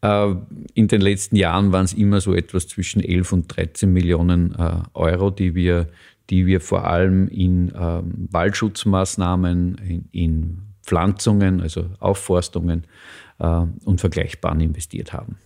Äh, 0.00 0.34
in 0.72 0.88
den 0.88 1.02
letzten 1.02 1.36
Jahren 1.36 1.72
waren 1.72 1.84
es 1.84 1.92
immer 1.92 2.22
so 2.22 2.34
etwas 2.34 2.66
zwischen 2.66 3.02
11 3.02 3.32
und 3.32 3.56
13 3.56 3.92
Millionen 3.92 4.54
äh, 4.54 4.76
Euro, 4.94 5.30
die 5.30 5.54
wir 5.54 5.88
die 6.30 6.46
wir 6.46 6.60
vor 6.60 6.86
allem 6.86 7.28
in 7.28 7.72
ähm, 7.74 8.28
Waldschutzmaßnahmen, 8.30 9.76
in, 9.78 10.08
in, 10.12 10.62
Pflanzungen, 10.84 11.60
also 11.60 11.86
Aufforstungen 12.00 12.88
äh, 13.38 13.62
und 13.84 14.00
Vergleichbaren 14.00 14.60
investiert 14.60 15.12
haben. 15.12 15.38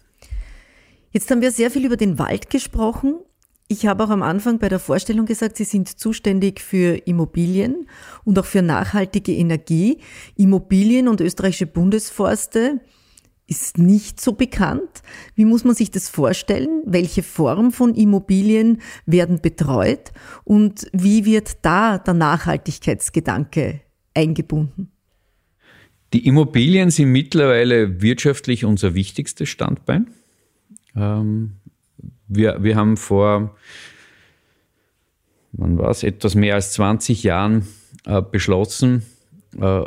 Jetzt 1.10 1.30
haben 1.30 1.42
wir 1.42 1.50
sehr 1.50 1.70
viel 1.70 1.84
über 1.84 1.98
den 1.98 2.18
Wald 2.18 2.48
gesprochen. 2.48 3.16
Ich 3.68 3.86
habe 3.86 4.04
auch 4.04 4.10
am 4.10 4.22
Anfang 4.22 4.58
bei 4.58 4.68
der 4.68 4.78
Vorstellung 4.78 5.26
gesagt, 5.26 5.56
Sie 5.56 5.64
sind 5.64 5.88
zuständig 5.88 6.60
für 6.60 6.96
Immobilien 7.06 7.86
und 8.24 8.38
auch 8.38 8.44
für 8.44 8.62
nachhaltige 8.62 9.32
Energie. 9.32 9.98
Immobilien 10.36 11.08
und 11.08 11.20
österreichische 11.20 11.66
Bundesforste 11.66 12.80
ist 13.46 13.78
nicht 13.78 14.20
so 14.20 14.32
bekannt. 14.32 15.02
Wie 15.34 15.44
muss 15.44 15.64
man 15.64 15.74
sich 15.74 15.90
das 15.90 16.08
vorstellen? 16.08 16.82
Welche 16.84 17.22
Form 17.22 17.70
von 17.70 17.94
Immobilien 17.94 18.80
werden 19.06 19.40
betreut 19.40 20.12
und 20.44 20.88
wie 20.92 21.24
wird 21.24 21.64
da 21.64 21.98
der 21.98 22.14
Nachhaltigkeitsgedanke 22.14 23.80
eingebunden? 24.14 24.90
Die 26.12 26.26
Immobilien 26.26 26.90
sind 26.90 27.12
mittlerweile 27.12 28.00
wirtschaftlich 28.00 28.64
unser 28.64 28.94
wichtigstes 28.94 29.48
Standbein. 29.48 30.08
Ähm, 30.94 31.56
wir, 32.28 32.62
wir 32.62 32.76
haben 32.76 32.96
vor, 32.96 33.56
wann 35.52 35.78
war 35.78 35.90
es, 35.90 36.02
etwas 36.02 36.34
mehr 36.34 36.54
als 36.54 36.72
20 36.72 37.22
Jahren 37.22 37.66
äh, 38.06 38.22
beschlossen, 38.22 39.02
äh, 39.60 39.82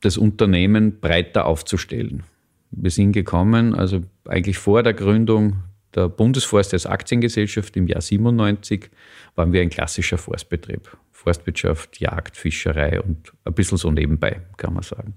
das 0.00 0.16
Unternehmen 0.16 1.00
breiter 1.00 1.46
aufzustellen 1.46 2.24
wir 2.70 2.90
sind 2.90 3.12
gekommen, 3.12 3.74
also 3.74 4.02
eigentlich 4.26 4.58
vor 4.58 4.82
der 4.82 4.94
Gründung 4.94 5.56
der 5.94 6.08
Bundesforst 6.08 6.72
als 6.72 6.86
Aktiengesellschaft 6.86 7.76
im 7.76 7.88
Jahr 7.88 8.00
97 8.00 8.90
waren 9.34 9.52
wir 9.52 9.60
ein 9.60 9.70
klassischer 9.70 10.18
Forstbetrieb. 10.18 10.96
Forstwirtschaft, 11.10 12.00
Jagd, 12.00 12.36
Fischerei 12.36 13.00
und 13.00 13.32
ein 13.44 13.52
bisschen 13.52 13.76
so 13.76 13.90
nebenbei, 13.90 14.40
kann 14.56 14.72
man 14.72 14.82
sagen. 14.82 15.14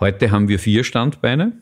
Heute 0.00 0.30
haben 0.30 0.48
wir 0.48 0.58
vier 0.58 0.82
Standbeine. 0.82 1.52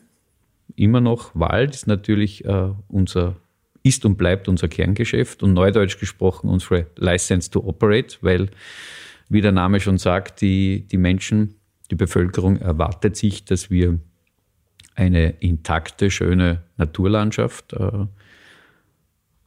Immer 0.75 1.01
noch 1.01 1.31
Wald 1.35 1.75
ist 1.75 1.85
natürlich 1.85 2.45
äh, 2.45 2.69
unser, 2.87 3.35
ist 3.83 4.03
und 4.05 4.17
bleibt 4.17 4.47
unser 4.47 4.67
Kerngeschäft 4.67 5.43
und 5.43 5.53
neudeutsch 5.53 5.99
gesprochen 5.99 6.49
unsere 6.49 6.87
License 6.95 7.51
to 7.51 7.59
Operate, 7.59 8.17
weil, 8.21 8.49
wie 9.29 9.41
der 9.41 9.51
Name 9.51 9.79
schon 9.79 9.99
sagt, 9.99 10.41
die, 10.41 10.87
die 10.87 10.97
Menschen, 10.97 11.55
die 11.91 11.95
Bevölkerung 11.95 12.57
erwartet 12.57 13.15
sich, 13.15 13.45
dass 13.45 13.69
wir 13.69 13.99
eine 14.95 15.29
intakte, 15.41 16.09
schöne 16.09 16.63
Naturlandschaft 16.77 17.73
äh, 17.73 18.05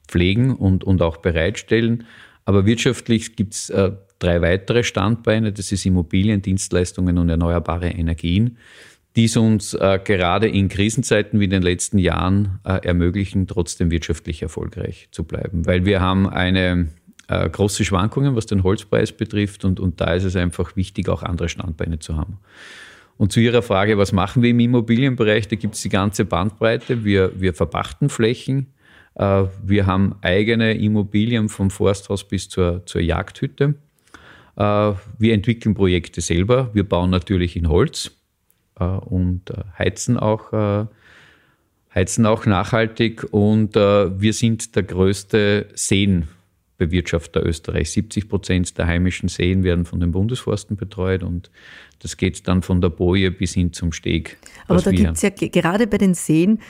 pflegen 0.07 0.55
und, 0.55 0.85
und 0.85 1.03
auch 1.03 1.19
bereitstellen. 1.19 2.05
Aber 2.45 2.67
wirtschaftlich 2.67 3.35
gibt 3.37 3.55
es 3.55 3.71
äh, 3.71 3.93
drei 4.19 4.41
weitere 4.43 4.85
Standbeine, 4.85 5.53
das 5.53 5.73
ist 5.73 5.85
Immobilien, 5.87 6.43
Dienstleistungen 6.43 7.19
und 7.19 7.29
erneuerbare 7.29 7.89
Energien, 7.89 8.59
die 9.17 9.25
es 9.25 9.37
uns 9.37 9.75
äh, 9.75 9.99
gerade 10.03 10.49
in 10.49 10.69
Krisenzeiten 10.69 11.41
wie 11.41 11.45
in 11.45 11.51
den 11.51 11.63
letzten 11.63 11.99
Jahren 11.99 12.61
ermöglichen, 12.63 13.47
trotzdem 13.47 13.91
wirtschaftlich 13.91 14.43
erfolgreich 14.43 15.09
zu 15.11 15.25
bleiben. 15.25 15.67
Weil 15.67 15.85
wir 15.85 16.01
haben 16.01 16.29
eine 16.29 16.89
große 17.29 17.85
Schwankungen, 17.85 18.37
was 18.37 18.47
den 18.47 18.63
Holzpreis 18.63 19.13
betrifft 19.13 19.67
und, 19.67 19.81
und 19.81 20.01
da 20.01 20.15
ist 20.15 20.25
es 20.25 20.35
einfach 20.35 20.77
wichtig, 20.77 21.11
auch 21.11 21.23
andere 21.23 21.51
Standbeine 21.51 21.99
zu 21.99 22.17
haben. 22.17 22.39
Und 23.19 23.33
zu 23.33 23.41
Ihrer 23.41 23.63
Frage, 23.63 23.99
was 23.99 24.13
machen 24.13 24.43
wir 24.43 24.51
im 24.51 24.61
Immobilienbereich? 24.61 25.49
Da 25.49 25.57
gibt 25.57 25.75
es 25.75 25.83
die 25.83 25.89
ganze 25.89 26.25
Bandbreite. 26.25 27.05
Wir, 27.05 27.33
wir 27.39 27.53
verpachten 27.53 28.09
Flächen. 28.09 28.69
Äh, 29.17 29.45
wir 29.63 29.87
haben 29.87 30.15
eigene 30.23 30.75
Immobilien 30.75 31.49
vom 31.49 31.71
Forsthaus 31.71 32.27
bis 32.27 32.49
zur, 32.49 32.87
zur 32.87 33.01
Jagdhütte. 33.01 33.75
Äh, 34.57 34.63
wir 34.63 35.35
entwickeln 35.35 35.75
Projekte 35.75 36.21
selber. 36.21 36.71
Wir 36.73 36.89
bauen 36.89 37.11
natürlich 37.11 37.57
in 37.57 37.69
Holz 37.69 38.13
äh, 38.79 38.85
und 38.85 39.53
heizen 39.77 40.17
auch, 40.17 40.87
heizen 41.93 42.25
auch 42.25 42.47
nachhaltig. 42.47 43.27
Und 43.33 43.75
wir 43.75 44.33
sind 44.33 44.77
der 44.77 44.85
größte 44.85 45.67
Seen 45.75 46.29
Bewirtschafter 46.79 47.45
Österreich. 47.45 47.91
70 47.91 48.29
Prozent 48.29 48.79
der 48.79 48.87
heimischen 48.87 49.29
Seen 49.29 49.65
werden 49.65 49.85
von 49.85 50.01
den 50.01 50.13
Bundesforsten 50.13 50.77
betreut 50.77 51.23
und 51.23 51.51
das 51.99 52.17
geht 52.17 52.47
dann 52.49 52.63
von 52.63 52.81
der 52.81 52.89
Boje 52.89 53.31
bis 53.31 53.53
hin 53.53 53.73
zum 53.73 53.93
Steg. 53.93 54.39
Aber 54.69 54.81
da 54.81 54.93
gibt 54.93 55.17
es 55.17 55.23
ja 55.23 55.31
gerade 55.31 55.87
bei 55.89 55.99
den 55.99 56.15
Seen, 56.15 56.61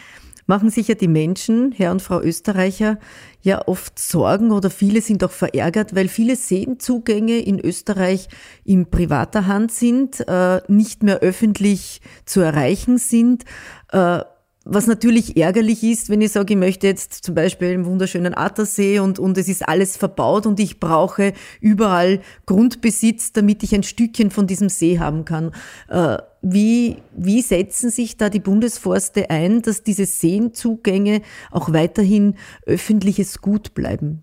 machen 0.46 0.70
sich 0.70 0.88
ja 0.88 0.94
die 0.94 1.08
Menschen, 1.08 1.72
Herr 1.72 1.92
und 1.92 2.00
Frau 2.00 2.22
Österreicher, 2.22 2.98
ja 3.42 3.68
oft 3.68 3.98
Sorgen 3.98 4.50
oder 4.50 4.70
viele 4.70 5.02
sind 5.02 5.22
auch 5.22 5.30
verärgert, 5.30 5.94
weil 5.94 6.08
viele 6.08 6.36
Seenzugänge 6.36 7.38
in 7.38 7.60
Österreich 7.60 8.28
in 8.64 8.90
privater 8.90 9.46
Hand 9.46 9.70
sind, 9.70 10.26
äh, 10.26 10.62
nicht 10.68 11.02
mehr 11.02 11.18
öffentlich 11.18 12.00
zu 12.24 12.40
erreichen 12.40 12.96
sind. 12.96 13.44
Äh, 13.92 14.22
was 14.70 14.86
natürlich 14.86 15.38
ärgerlich 15.38 15.82
ist, 15.82 16.10
wenn 16.10 16.20
ich 16.20 16.32
sage, 16.32 16.52
ich 16.52 16.58
möchte 16.58 16.86
jetzt 16.86 17.14
zum 17.24 17.34
Beispiel 17.34 17.68
einen 17.68 17.86
wunderschönen 17.86 18.36
Attersee 18.36 18.98
und, 18.98 19.18
und 19.18 19.38
es 19.38 19.48
ist 19.48 19.66
alles 19.66 19.96
verbaut 19.96 20.44
und 20.44 20.60
ich 20.60 20.78
brauche 20.78 21.32
überall 21.62 22.20
Grundbesitz, 22.44 23.32
damit 23.32 23.62
ich 23.62 23.74
ein 23.74 23.82
Stückchen 23.82 24.30
von 24.30 24.46
diesem 24.46 24.68
See 24.68 24.98
haben 24.98 25.24
kann. 25.24 25.52
Äh, 25.88 26.18
wie, 26.42 26.98
wie 27.16 27.40
setzen 27.40 27.88
sich 27.88 28.18
da 28.18 28.28
die 28.28 28.40
Bundesforste 28.40 29.30
ein, 29.30 29.62
dass 29.62 29.84
diese 29.84 30.04
Seenzugänge 30.04 31.22
auch 31.50 31.72
weiterhin 31.72 32.34
öffentliches 32.66 33.40
Gut 33.40 33.72
bleiben? 33.72 34.22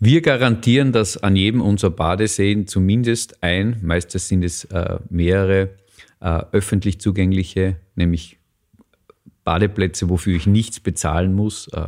Wir 0.00 0.22
garantieren, 0.22 0.92
dass 0.92 1.18
an 1.18 1.36
jedem 1.36 1.60
unserer 1.60 1.90
Badeseen 1.90 2.66
zumindest 2.66 3.42
ein, 3.42 3.76
meistens 3.82 4.28
sind 4.28 4.42
es 4.42 4.64
äh, 4.64 4.98
mehrere, 5.10 5.70
äh, 6.20 6.40
öffentlich 6.52 6.98
zugängliche, 7.00 7.76
nämlich 7.94 8.37
Badeplätze, 9.48 10.10
wofür 10.10 10.36
ich 10.36 10.46
nichts 10.46 10.78
bezahlen 10.78 11.32
muss, 11.32 11.68
äh, 11.68 11.86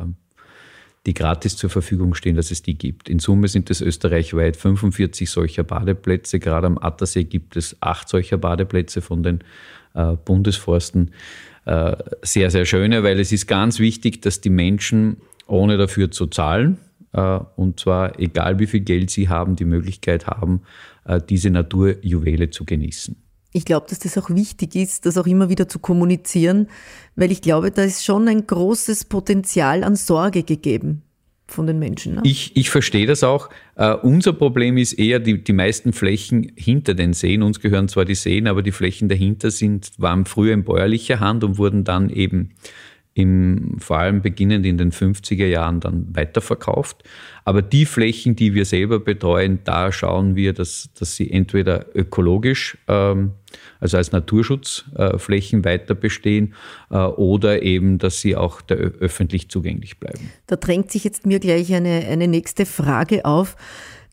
die 1.05 1.13
gratis 1.13 1.59
zur 1.59 1.69
Verfügung 1.69 2.15
stehen, 2.15 2.35
dass 2.35 2.51
es 2.51 2.63
die 2.63 2.73
gibt. 2.73 3.11
In 3.11 3.19
Summe 3.19 3.49
sind 3.49 3.69
es 3.69 3.83
österreichweit 3.83 4.57
45 4.57 5.29
solcher 5.29 5.63
Badeplätze. 5.63 6.39
Gerade 6.39 6.69
am 6.69 6.79
Attersee 6.79 7.25
gibt 7.25 7.57
es 7.57 7.77
acht 7.81 8.09
solcher 8.09 8.39
Badeplätze 8.39 9.03
von 9.03 9.23
den 9.23 9.41
äh, 9.93 10.17
Bundesforsten. 10.25 11.11
Äh, 11.67 11.97
sehr, 12.23 12.51
sehr 12.51 12.65
schöne, 12.65 13.03
weil 13.03 13.21
es 13.21 13.31
ist 13.31 13.47
ganz 13.47 13.79
wichtig, 13.79 14.23
dass 14.23 14.41
die 14.41 14.49
Menschen 14.49 15.19
ohne 15.47 15.77
dafür 15.77 16.11
zu 16.11 16.29
zahlen, 16.29 16.79
und 17.57 17.81
zwar 17.81 18.21
egal 18.21 18.61
wie 18.61 18.69
viel 18.69 18.81
Geld 18.81 19.11
sie 19.11 19.29
haben, 19.29 19.57
die 19.57 19.65
Möglichkeit 19.65 20.29
haben, 20.29 20.63
diese 21.29 21.51
Naturjuwele 21.51 22.51
zu 22.51 22.65
genießen 22.65 23.17
ich 23.53 23.65
glaube, 23.65 23.87
dass 23.89 23.99
das 23.99 24.17
auch 24.17 24.31
wichtig 24.31 24.77
ist, 24.77 25.07
das 25.07 25.19
auch 25.19 25.27
immer 25.27 25.49
wieder 25.49 25.69
zu 25.69 25.79
kommunizieren, 25.79 26.69
weil 27.17 27.33
ich 27.33 27.43
glaube, 27.43 27.71
da 27.71 27.83
ist 27.83 28.05
schon 28.05 28.29
ein 28.29 28.47
großes 28.47 29.07
Potenzial 29.07 29.83
an 29.85 29.97
Sorge 29.97 30.43
gegeben 30.43 31.03
von 31.49 31.67
den 31.67 31.79
Menschen. 31.79 32.15
Ne? 32.15 32.23
Ich, 32.25 32.57
ich 32.57 32.71
verstehe 32.71 33.07
das 33.07 33.25
auch. 33.25 33.51
Uh, 33.77 33.97
unser 34.03 34.33
Problem 34.33 34.77
ist 34.77 34.93
eher 34.93 35.19
die, 35.19 35.43
die 35.43 35.53
meisten 35.53 35.93
Flächen 35.93 36.53
hinter 36.55 36.95
den 36.95 37.13
Seen. 37.13 37.43
Uns 37.43 37.61
gehören 37.61 37.89
zwar 37.89 38.05
die 38.05 38.15
Seen, 38.15 38.47
aber 38.47 38.63
die 38.63 38.73
Flächen 38.73 39.09
dahinter 39.09 39.51
sind, 39.51 39.91
waren 39.99 40.27
früher 40.27 40.55
in 40.55 40.65
bäuerlicher 40.65 41.19
Hand 41.19 41.43
und 41.43 41.59
wurden 41.59 41.83
dann 41.83 42.11
eben 42.11 42.51
im, 43.15 43.77
vor 43.79 43.99
allem 43.99 44.23
beginnend 44.23 44.65
in 44.65 44.79
den 44.79 44.93
50er 44.93 45.47
Jahren 45.47 45.81
dann 45.81 46.07
weiterverkauft. 46.15 47.03
Aber 47.45 47.63
die 47.63 47.85
Flächen, 47.85 48.37
die 48.37 48.55
wir 48.55 48.65
selber 48.65 49.01
betreuen, 49.01 49.61
da 49.65 49.91
schauen 49.91 50.37
wir, 50.37 50.53
dass, 50.53 50.91
dass 50.97 51.17
sie 51.17 51.31
entweder 51.31 51.87
ökologisch, 51.95 52.79
ähm, 52.87 53.33
also 53.81 53.97
als 53.97 54.13
Naturschutzflächen 54.13 55.61
äh, 55.61 55.65
weiter 55.65 55.95
bestehen 55.97 56.55
äh, 56.91 56.99
oder 56.99 57.63
eben, 57.63 57.99
dass 57.99 58.21
sie 58.21 58.37
auch 58.37 58.61
öffentlich 58.69 59.49
zugänglich 59.49 59.99
bleiben. 59.99 60.31
Da 60.47 60.57
drängt 60.57 60.93
sich 60.93 61.03
jetzt 61.03 61.27
mir 61.27 61.41
gleich 61.41 61.75
eine, 61.75 62.07
eine 62.07 62.29
nächste 62.29 62.65
Frage 62.65 63.25
auf. 63.25 63.57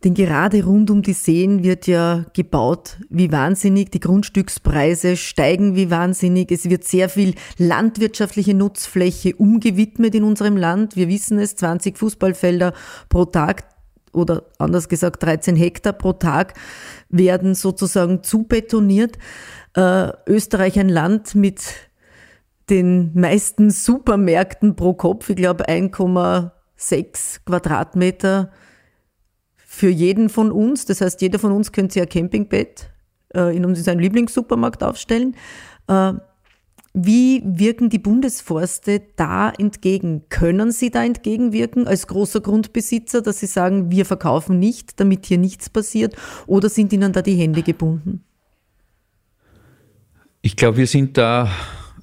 Denn 0.03 0.13
gerade 0.13 0.63
rund 0.63 0.91
um 0.91 1.01
die 1.01 1.13
Seen 1.13 1.63
wird 1.63 1.87
ja 1.87 2.25
gebaut 2.33 2.97
wie 3.09 3.31
wahnsinnig. 3.31 3.91
Die 3.91 3.99
Grundstückspreise 3.99 5.17
steigen 5.17 5.75
wie 5.75 5.89
wahnsinnig. 5.89 6.51
Es 6.51 6.69
wird 6.69 6.83
sehr 6.83 7.09
viel 7.09 7.33
landwirtschaftliche 7.57 8.53
Nutzfläche 8.53 9.35
umgewidmet 9.35 10.13
in 10.13 10.23
unserem 10.23 10.55
Land. 10.55 10.95
Wir 10.95 11.07
wissen 11.07 11.39
es, 11.39 11.55
20 11.55 11.97
Fußballfelder 11.97 12.73
pro 13.09 13.25
Tag 13.25 13.63
oder 14.13 14.43
anders 14.59 14.87
gesagt 14.87 15.23
13 15.23 15.55
Hektar 15.55 15.93
pro 15.93 16.13
Tag 16.13 16.53
werden 17.09 17.55
sozusagen 17.55 18.23
zubetoniert. 18.23 19.17
Äh, 19.75 20.11
Österreich 20.27 20.79
ein 20.79 20.89
Land 20.89 21.33
mit 21.33 21.61
den 22.69 23.11
meisten 23.13 23.71
Supermärkten 23.71 24.75
pro 24.75 24.93
Kopf. 24.93 25.29
Ich 25.29 25.37
glaube 25.37 25.67
1,6 25.67 27.39
Quadratmeter 27.45 28.51
für 29.77 29.89
jeden 29.89 30.29
von 30.29 30.51
uns. 30.51 30.85
Das 30.85 31.01
heißt, 31.01 31.21
jeder 31.21 31.37
von 31.37 31.51
uns 31.51 31.71
könnte 31.71 31.93
sich 31.93 32.01
ein 32.01 32.09
Campingbett 32.09 32.89
äh, 33.35 33.55
in 33.55 33.75
seinem 33.75 33.99
Lieblingssupermarkt 33.99 34.81
aufstellen. 34.81 35.35
Äh, 35.87 36.13
wie 36.95 37.43
wirken 37.45 37.91
die 37.91 37.99
Bundesforste 37.99 39.03
da 39.17 39.51
entgegen? 39.51 40.23
Können 40.29 40.71
sie 40.71 40.89
da 40.89 41.05
entgegenwirken 41.05 41.87
als 41.87 42.07
großer 42.07 42.41
Grundbesitzer, 42.41 43.21
dass 43.21 43.39
sie 43.39 43.45
sagen, 43.45 43.91
wir 43.91 44.05
verkaufen 44.05 44.57
nicht, 44.57 44.99
damit 44.99 45.27
hier 45.27 45.37
nichts 45.37 45.69
passiert? 45.69 46.15
Oder 46.47 46.69
sind 46.69 46.91
ihnen 46.91 47.13
da 47.13 47.21
die 47.21 47.35
Hände 47.35 47.61
gebunden? 47.61 48.23
Ich 50.41 50.55
glaube, 50.55 50.77
wir 50.77 50.87
sind 50.87 51.19
da 51.19 51.51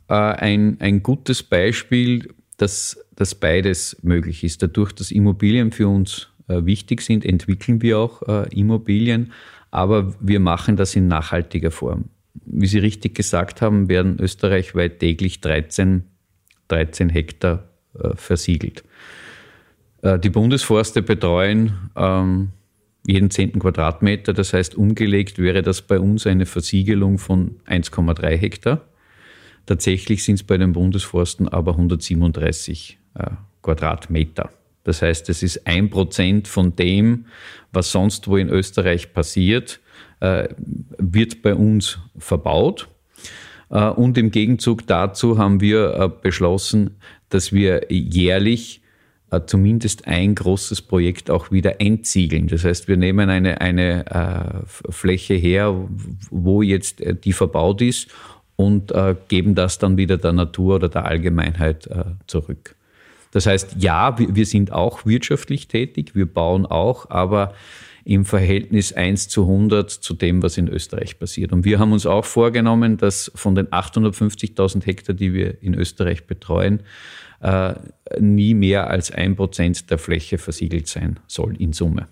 äh, 0.09 0.15
ein, 0.15 0.77
ein 0.79 1.03
gutes 1.03 1.43
Beispiel, 1.43 2.33
dass, 2.57 3.05
dass 3.17 3.35
beides 3.35 3.97
möglich 4.03 4.45
ist. 4.45 4.63
Dadurch, 4.63 4.93
dass 4.93 5.11
Immobilien 5.11 5.73
für 5.73 5.89
uns 5.89 6.29
wichtig 6.49 7.01
sind, 7.03 7.25
entwickeln 7.25 7.83
wir 7.83 7.99
auch 7.99 8.23
äh, 8.23 8.49
Immobilien, 8.55 9.33
aber 9.71 10.15
wir 10.21 10.41
machen 10.41 10.77
das 10.77 10.95
in 10.95 11.09
nachhaltiger 11.09 11.71
Form. 11.71 12.07
Wie 12.45 12.67
Sie 12.67 12.79
richtig 12.79 13.15
gesagt 13.15 13.63
haben, 13.63 13.89
werden 13.89 14.19
österreichweit 14.21 14.99
täglich 15.01 15.41
13, 15.41 16.05
13 16.69 17.09
Hektar 17.09 17.65
äh, 17.99 18.15
versiegelt. 18.15 18.85
Die 20.23 20.29
Bundesforste 20.29 21.01
betreuen 21.01 21.73
ähm, 21.97 22.51
jeden 23.07 23.31
zehnten 23.31 23.59
Quadratmeter. 23.59 24.35
Das 24.35 24.53
heißt, 24.53 24.75
umgelegt 24.75 25.39
wäre 25.39 25.63
das 25.63 25.81
bei 25.81 25.99
uns 25.99 26.27
eine 26.27 26.45
Versiegelung 26.45 27.17
von 27.17 27.57
1,3 27.67 28.37
Hektar. 28.37 28.83
Tatsächlich 29.65 30.23
sind 30.23 30.35
es 30.35 30.43
bei 30.43 30.59
den 30.59 30.75
Bundesforsten 30.75 31.49
aber 31.49 31.71
137 31.71 32.99
Quadratmeter. 33.63 34.51
Das 34.85 35.03
heißt, 35.03 35.29
es 35.31 35.43
ist 35.43 35.67
ein 35.67 35.91
Prozent 35.91 36.47
von 36.47 36.77
dem, 36.77 37.27
was 37.73 37.91
sonst 37.91 38.29
wo 38.29 38.37
in 38.37 38.49
Österreich 38.49 39.13
passiert, 39.13 39.81
äh, 40.21 40.49
wird 40.99 41.43
bei 41.43 41.55
uns 41.55 41.99
verbaut. 42.19 42.89
Äh, 43.71 43.89
und 43.89 44.17
im 44.17 44.31
Gegenzug 44.31 44.87
dazu 44.87 45.39
haben 45.39 45.61
wir 45.61 45.95
äh, 45.95 46.11
beschlossen, 46.23 46.97
dass 47.31 47.53
wir 47.53 47.87
jährlich 47.91 48.81
zumindest 49.47 50.07
ein 50.07 50.37
großes 50.37 50.83
Projekt 50.83 51.29
auch 51.29 51.51
wieder 51.51 51.81
entsiegeln. 51.81 52.47
Das 52.47 52.63
heißt, 52.63 52.87
wir 52.87 52.97
nehmen 52.97 53.31
eine, 53.31 53.61
eine 53.61 54.65
Fläche 54.69 55.35
her, 55.35 55.75
wo 56.31 56.63
jetzt 56.63 57.03
die 57.25 57.33
verbaut 57.33 57.83
ist 57.83 58.11
und 58.55 58.93
geben 59.27 59.57
das 59.57 59.81
dann 59.81 59.97
wieder 59.97 60.19
der 60.19 60.35
Natur 60.35 60.77
oder 60.77 60.89
der 60.89 61.07
Allgemeinheit 61.07 61.89
zurück. 62.29 62.77
Das 63.35 63.47
heißt, 63.47 63.77
ja, 63.81 64.17
wir 64.17 64.47
sind 64.47 64.71
auch 64.71 65.07
wirtschaftlich 65.07 65.67
tätig, 65.67 66.15
wir 66.15 66.33
bauen 66.33 66.67
auch, 66.67 67.11
aber 67.11 67.53
im 68.05 68.25
Verhältnis 68.25 68.93
1 68.93 69.29
zu 69.29 69.43
100 69.43 69.91
zu 69.91 70.15
dem, 70.15 70.41
was 70.41 70.57
in 70.57 70.69
Österreich 70.69 71.19
passiert. 71.19 71.53
Und 71.53 71.65
wir 71.65 71.81
haben 71.81 71.93
uns 71.93 72.07
auch 72.07 72.25
vorgenommen, 72.25 72.97
dass 72.97 73.33
von 73.35 73.57
den 73.57 73.67
850.000 73.67 74.87
Hektar, 74.87 75.17
die 75.17 75.33
wir 75.35 75.61
in 75.63 75.75
Österreich 75.75 76.29
betreuen, 76.29 76.85
äh, 77.41 77.75
nie 78.21 78.55
mehr 78.55 78.89
als 78.89 79.11
ein 79.11 79.35
Prozent 79.35 79.91
der 79.91 79.99
Fläche 79.99 80.39
versiegelt 80.39 80.87
sein 80.87 81.19
soll 81.27 81.61
in 81.61 81.73
Summe. 81.73 82.07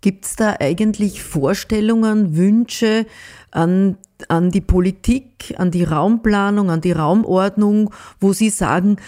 Gibt 0.00 0.26
es 0.26 0.36
da 0.36 0.54
eigentlich 0.60 1.24
Vorstellungen, 1.24 2.36
Wünsche 2.36 3.04
an, 3.50 3.96
an 4.28 4.52
die 4.52 4.60
Politik, 4.60 5.54
an 5.56 5.72
die 5.72 5.82
Raumplanung, 5.82 6.70
an 6.70 6.80
die 6.80 6.92
Raumordnung, 6.92 7.92
wo 8.20 8.32
Sie 8.32 8.50
sagen, 8.50 8.98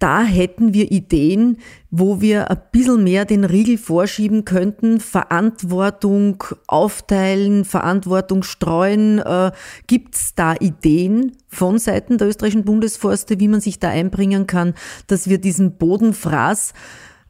da 0.00 0.22
hätten 0.22 0.72
wir 0.72 0.90
Ideen, 0.90 1.58
wo 1.90 2.22
wir 2.22 2.50
ein 2.50 2.60
bisschen 2.72 3.04
mehr 3.04 3.26
den 3.26 3.44
Riegel 3.44 3.76
vorschieben 3.76 4.46
könnten, 4.46 4.98
Verantwortung 4.98 6.42
aufteilen, 6.66 7.66
Verantwortung 7.66 8.42
streuen. 8.42 9.18
Äh, 9.18 9.52
Gibt 9.86 10.16
es 10.16 10.34
da 10.34 10.54
Ideen 10.58 11.36
von 11.48 11.78
Seiten 11.78 12.16
der 12.16 12.28
österreichischen 12.28 12.64
Bundesforste, 12.64 13.38
wie 13.40 13.48
man 13.48 13.60
sich 13.60 13.78
da 13.78 13.90
einbringen 13.90 14.46
kann, 14.46 14.74
dass 15.06 15.28
wir 15.28 15.36
diesen 15.36 15.76
Bodenfraß 15.76 16.72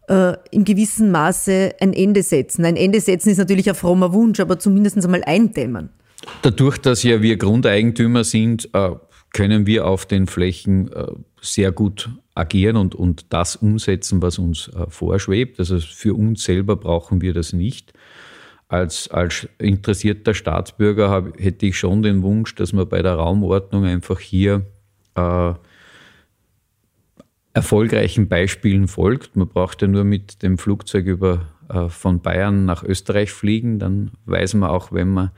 äh, 0.08 0.34
im 0.52 0.64
gewissen 0.64 1.10
Maße 1.10 1.74
ein 1.80 1.92
Ende 1.92 2.22
setzen? 2.22 2.64
Ein 2.64 2.76
Ende 2.76 3.00
setzen 3.00 3.30
ist 3.30 3.38
natürlich 3.38 3.68
ein 3.68 3.74
frommer 3.74 4.12
Wunsch, 4.12 4.38
aber 4.38 4.60
zumindest 4.60 5.04
einmal 5.04 5.24
eindämmen. 5.24 5.90
Dadurch, 6.42 6.78
dass 6.78 7.02
ja 7.02 7.20
wir 7.20 7.36
Grundeigentümer 7.36 8.22
sind, 8.22 8.68
äh, 8.74 8.90
können 9.32 9.66
wir 9.66 9.86
auf 9.86 10.06
den 10.06 10.28
Flächen 10.28 10.90
sehr 11.40 11.72
gut 11.72 12.10
agieren 12.40 12.76
und, 12.76 12.94
und 12.94 13.32
das 13.32 13.56
umsetzen, 13.56 14.22
was 14.22 14.38
uns 14.38 14.68
äh, 14.68 14.86
vorschwebt. 14.88 15.58
Also 15.58 15.78
für 15.78 16.14
uns 16.14 16.42
selber 16.44 16.76
brauchen 16.76 17.20
wir 17.20 17.34
das 17.34 17.52
nicht. 17.52 17.92
Als, 18.68 19.10
als 19.10 19.48
interessierter 19.58 20.32
Staatsbürger 20.32 21.10
hab, 21.10 21.38
hätte 21.38 21.66
ich 21.66 21.76
schon 21.76 22.02
den 22.02 22.22
Wunsch, 22.22 22.54
dass 22.54 22.72
man 22.72 22.88
bei 22.88 23.02
der 23.02 23.14
Raumordnung 23.14 23.84
einfach 23.84 24.20
hier 24.20 24.64
äh, 25.16 25.52
erfolgreichen 27.52 28.28
Beispielen 28.28 28.88
folgt. 28.88 29.36
Man 29.36 29.48
braucht 29.48 29.82
ja 29.82 29.88
nur 29.88 30.04
mit 30.04 30.42
dem 30.42 30.56
Flugzeug 30.56 31.06
über, 31.06 31.48
äh, 31.68 31.88
von 31.88 32.20
Bayern 32.20 32.64
nach 32.64 32.84
Österreich 32.84 33.32
fliegen, 33.32 33.78
dann 33.78 34.12
weiß 34.26 34.54
man 34.54 34.70
auch, 34.70 34.92
wenn 34.92 35.12
man 35.12 35.30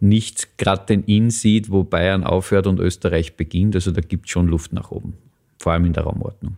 nicht 0.00 0.56
gerade 0.56 0.86
den 0.86 1.04
Inn 1.04 1.30
sieht, 1.30 1.70
wo 1.70 1.84
Bayern 1.84 2.24
aufhört 2.24 2.66
und 2.66 2.80
Österreich 2.80 3.36
beginnt. 3.36 3.74
Also 3.74 3.90
da 3.90 4.00
gibt 4.00 4.26
es 4.26 4.32
schon 4.32 4.48
Luft 4.48 4.72
nach 4.72 4.90
oben, 4.90 5.14
vor 5.60 5.72
allem 5.72 5.84
in 5.84 5.92
der 5.92 6.04
Raumordnung. 6.04 6.56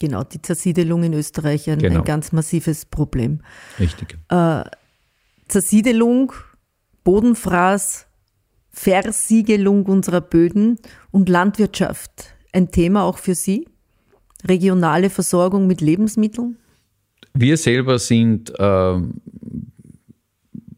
Genau, 0.00 0.22
die 0.22 0.42
Zersiedelung 0.42 1.02
in 1.02 1.14
Österreich 1.14 1.70
ein, 1.70 1.78
genau. 1.78 2.00
ein 2.00 2.04
ganz 2.04 2.32
massives 2.32 2.84
Problem. 2.84 3.40
Richtig. 3.80 4.18
Äh, 4.28 4.64
Zersiedelung, 5.48 6.32
Bodenfraß, 7.04 8.06
Versiegelung 8.70 9.86
unserer 9.86 10.20
Böden 10.20 10.78
und 11.10 11.28
Landwirtschaft. 11.28 12.34
Ein 12.52 12.70
Thema 12.70 13.04
auch 13.04 13.18
für 13.18 13.34
Sie? 13.34 13.68
Regionale 14.46 15.10
Versorgung 15.10 15.66
mit 15.66 15.80
Lebensmitteln? 15.80 16.58
Wir 17.32 17.56
selber 17.56 17.98
sind 17.98 18.52
äh, 18.58 18.98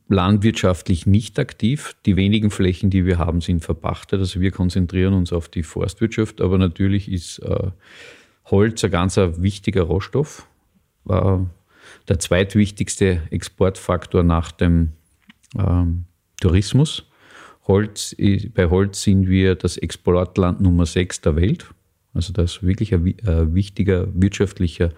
landwirtschaftlich 0.08 1.06
nicht 1.06 1.38
aktiv. 1.38 1.96
Die 2.06 2.16
wenigen 2.16 2.50
Flächen, 2.50 2.90
die 2.90 3.04
wir 3.04 3.18
haben, 3.18 3.40
sind 3.40 3.64
verpachtet. 3.64 4.20
Also 4.20 4.40
wir 4.40 4.50
konzentrieren 4.50 5.14
uns 5.14 5.32
auf 5.32 5.48
die 5.48 5.62
Forstwirtschaft, 5.62 6.40
aber 6.40 6.58
natürlich 6.58 7.10
ist 7.10 7.38
äh, 7.40 7.70
Holz 8.46 8.84
ein 8.84 8.90
ganz 8.90 9.16
wichtiger 9.16 9.82
Rohstoff. 9.82 10.46
Äh, 11.08 11.38
der 12.08 12.18
zweitwichtigste 12.18 13.22
Exportfaktor 13.30 14.22
nach 14.22 14.52
dem 14.52 14.92
ähm, 15.58 16.04
Tourismus. 16.40 17.04
Holz, 17.66 18.14
bei 18.54 18.70
Holz 18.70 19.02
sind 19.02 19.28
wir 19.28 19.56
das 19.56 19.76
Exportland 19.76 20.60
Nummer 20.60 20.86
6 20.86 21.22
der 21.22 21.36
Welt. 21.36 21.66
Also 22.14 22.32
das 22.32 22.56
ist 22.56 22.62
wirklich 22.62 22.94
ein, 22.94 23.14
ein 23.26 23.54
wichtiger 23.54 24.06
wirtschaftlicher 24.14 24.90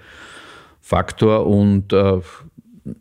Faktor 0.81 1.47
und 1.47 1.93
äh, 1.93 2.21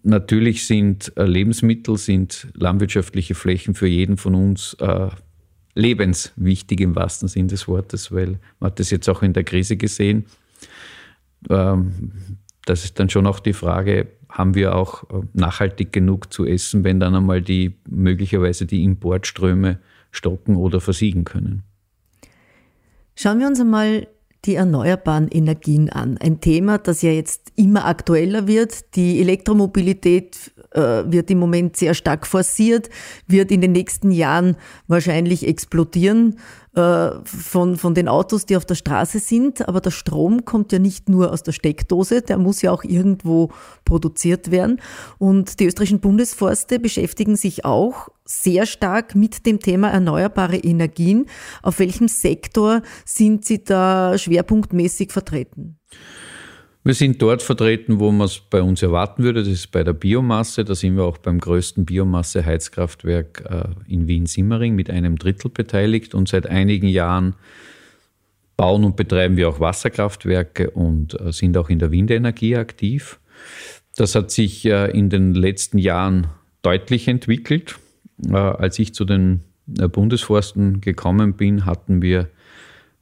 natürlich 0.03 0.65
sind 0.65 1.11
äh, 1.17 1.23
Lebensmittel, 1.23 1.97
sind 1.97 2.47
landwirtschaftliche 2.53 3.35
Flächen 3.35 3.73
für 3.73 3.87
jeden 3.87 4.17
von 4.17 4.35
uns 4.35 4.75
äh, 4.79 5.09
lebenswichtig 5.75 6.81
im 6.81 6.95
wahrsten 6.95 7.27
Sinn 7.27 7.47
des 7.47 7.67
Wortes, 7.67 8.11
weil 8.11 8.39
man 8.59 8.71
hat 8.71 8.79
das 8.79 8.89
jetzt 8.89 9.07
auch 9.09 9.21
in 9.21 9.33
der 9.33 9.43
Krise 9.43 9.77
gesehen. 9.77 10.25
Ähm, 11.49 12.11
das 12.65 12.83
ist 12.83 12.99
dann 12.99 13.09
schon 13.09 13.27
auch 13.27 13.39
die 13.39 13.53
Frage, 13.53 14.07
haben 14.29 14.55
wir 14.55 14.75
auch 14.75 15.03
äh, 15.09 15.21
nachhaltig 15.33 15.93
genug 15.93 16.33
zu 16.33 16.45
essen, 16.45 16.83
wenn 16.83 16.99
dann 16.99 17.15
einmal 17.15 17.41
die 17.41 17.75
möglicherweise 17.89 18.65
die 18.65 18.83
Importströme 18.83 19.79
stocken 20.11 20.55
oder 20.55 20.81
versiegen 20.81 21.23
können. 21.23 21.63
Schauen 23.15 23.39
wir 23.39 23.47
uns 23.47 23.59
einmal 23.59 24.07
die 24.47 24.55
erneuerbaren 24.55 25.27
Energien 25.27 25.89
an. 25.89 26.17
Ein 26.17 26.41
Thema, 26.41 26.77
das 26.77 27.01
ja 27.01 27.11
jetzt 27.11 27.51
immer 27.55 27.85
aktueller 27.85 28.47
wird. 28.47 28.95
Die 28.95 29.19
Elektromobilität 29.19 30.51
äh, 30.71 31.03
wird 31.05 31.29
im 31.29 31.39
Moment 31.39 31.75
sehr 31.77 31.93
stark 31.93 32.25
forciert, 32.25 32.89
wird 33.27 33.51
in 33.51 33.61
den 33.61 33.73
nächsten 33.73 34.11
Jahren 34.11 34.55
wahrscheinlich 34.87 35.47
explodieren 35.47 36.39
äh, 36.77 37.19
von, 37.25 37.77
von 37.77 37.93
den 37.93 38.07
Autos, 38.07 38.45
die 38.45 38.55
auf 38.55 38.65
der 38.65 38.75
Straße 38.75 39.19
sind. 39.19 39.67
Aber 39.67 39.81
der 39.81 39.91
Strom 39.91 40.45
kommt 40.45 40.71
ja 40.71 40.79
nicht 40.79 41.09
nur 41.09 41.31
aus 41.31 41.43
der 41.43 41.51
Steckdose, 41.51 42.21
der 42.21 42.37
muss 42.37 42.61
ja 42.61 42.71
auch 42.71 42.83
irgendwo 42.83 43.49
produziert 43.85 44.51
werden. 44.51 44.79
Und 45.17 45.59
die 45.59 45.65
österreichischen 45.65 45.99
Bundesforste 45.99 46.79
beschäftigen 46.79 47.35
sich 47.35 47.65
auch 47.65 48.09
sehr 48.25 48.65
stark 48.65 49.15
mit 49.15 49.45
dem 49.45 49.59
Thema 49.59 49.89
erneuerbare 49.89 50.57
Energien. 50.57 51.25
Auf 51.61 51.79
welchem 51.79 52.07
Sektor 52.07 52.81
sind 53.05 53.45
Sie 53.45 53.63
da 53.63 54.17
schwerpunktmäßig 54.17 55.11
vertreten? 55.11 55.79
Wir 56.87 56.93
sind 56.93 57.21
dort 57.21 57.41
vertreten, 57.41 57.99
wo 57.99 58.13
man 58.13 58.27
es 58.27 58.39
bei 58.39 58.61
uns 58.61 58.81
erwarten 58.81 59.21
würde. 59.21 59.41
Das 59.41 59.49
ist 59.49 59.71
bei 59.71 59.83
der 59.83 59.91
Biomasse. 59.91 60.63
Da 60.63 60.73
sind 60.73 60.95
wir 60.95 61.03
auch 61.03 61.17
beim 61.17 61.37
größten 61.37 61.83
Biomasse-Heizkraftwerk 61.83 63.43
äh, 63.49 63.91
in 63.93 64.07
Wien-Simmering 64.07 64.73
mit 64.73 64.89
einem 64.89 65.17
Drittel 65.17 65.51
beteiligt. 65.51 66.15
Und 66.15 66.29
seit 66.29 66.47
einigen 66.47 66.87
Jahren 66.87 67.35
bauen 68.55 68.85
und 68.85 68.95
betreiben 68.95 69.35
wir 69.35 69.49
auch 69.49 69.59
Wasserkraftwerke 69.59 70.69
und 70.69 71.19
äh, 71.19 71.33
sind 71.33 71.57
auch 71.57 71.67
in 71.67 71.79
der 71.79 71.91
Windenergie 71.91 72.55
aktiv. 72.55 73.19
Das 73.97 74.15
hat 74.15 74.31
sich 74.31 74.63
äh, 74.63 74.89
in 74.97 75.09
den 75.09 75.33
letzten 75.33 75.79
Jahren 75.79 76.27
deutlich 76.61 77.09
entwickelt. 77.09 77.75
Als 78.31 78.79
ich 78.79 78.93
zu 78.93 79.03
den 79.03 79.41
Bundesforsten 79.65 80.79
gekommen 80.79 81.33
bin, 81.33 81.65
hatten 81.65 82.01
wir 82.01 82.29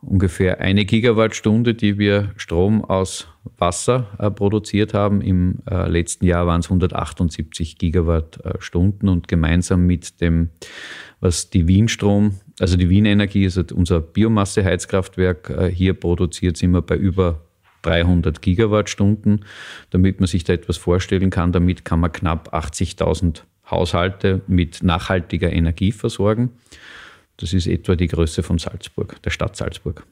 ungefähr 0.02 0.62
eine 0.62 0.86
Gigawattstunde, 0.86 1.74
die 1.74 1.98
wir 1.98 2.32
Strom 2.38 2.84
aus 2.84 3.28
Wasser 3.58 4.08
äh, 4.20 4.32
produziert 4.32 4.94
haben. 4.94 5.22
Im 5.22 5.60
äh, 5.70 5.88
letzten 5.90 6.26
Jahr 6.26 6.48
waren 6.48 6.60
es 6.60 6.68
178 6.68 7.78
Gigawattstunden 7.78 9.10
und 9.10 9.28
gemeinsam 9.28 9.86
mit 9.86 10.22
dem, 10.22 10.50
was 11.20 11.50
die 11.50 11.68
Wienstrom, 11.68 12.36
also 12.60 12.78
die 12.78 12.90
Wienenergie, 12.90 13.46
also 13.46 13.64
unser 13.74 14.02
Biomasseheizkraftwerk 14.02 15.50
äh, 15.50 15.72
hier 15.72 15.94
produziert, 15.94 16.58
sind 16.58 16.72
wir 16.72 16.82
bei 16.82 16.96
über 16.96 17.42
300 17.84 18.42
Gigawattstunden. 18.42 19.46
Damit 19.92 20.20
man 20.20 20.28
sich 20.28 20.44
da 20.44 20.54
etwas 20.54 20.78
vorstellen 20.78 21.30
kann, 21.30 21.52
damit 21.52 21.86
kann 21.86 22.00
man 22.00 22.12
knapp 22.12 22.54
80.000 22.54 23.42
Haushalte 23.70 24.42
mit 24.48 24.84
nachhaltiger 24.84 25.52
Energie 25.52 25.92
versorgen. 25.92 26.52
Das 27.38 27.54
ist 27.54 27.68
etwa 27.68 27.96
die 27.96 28.08
Größe 28.08 28.44
von 28.44 28.58
Salzburg, 28.58 29.22
der 29.24 29.30
Stadt 29.30 29.56
Salzburg. 29.56 30.06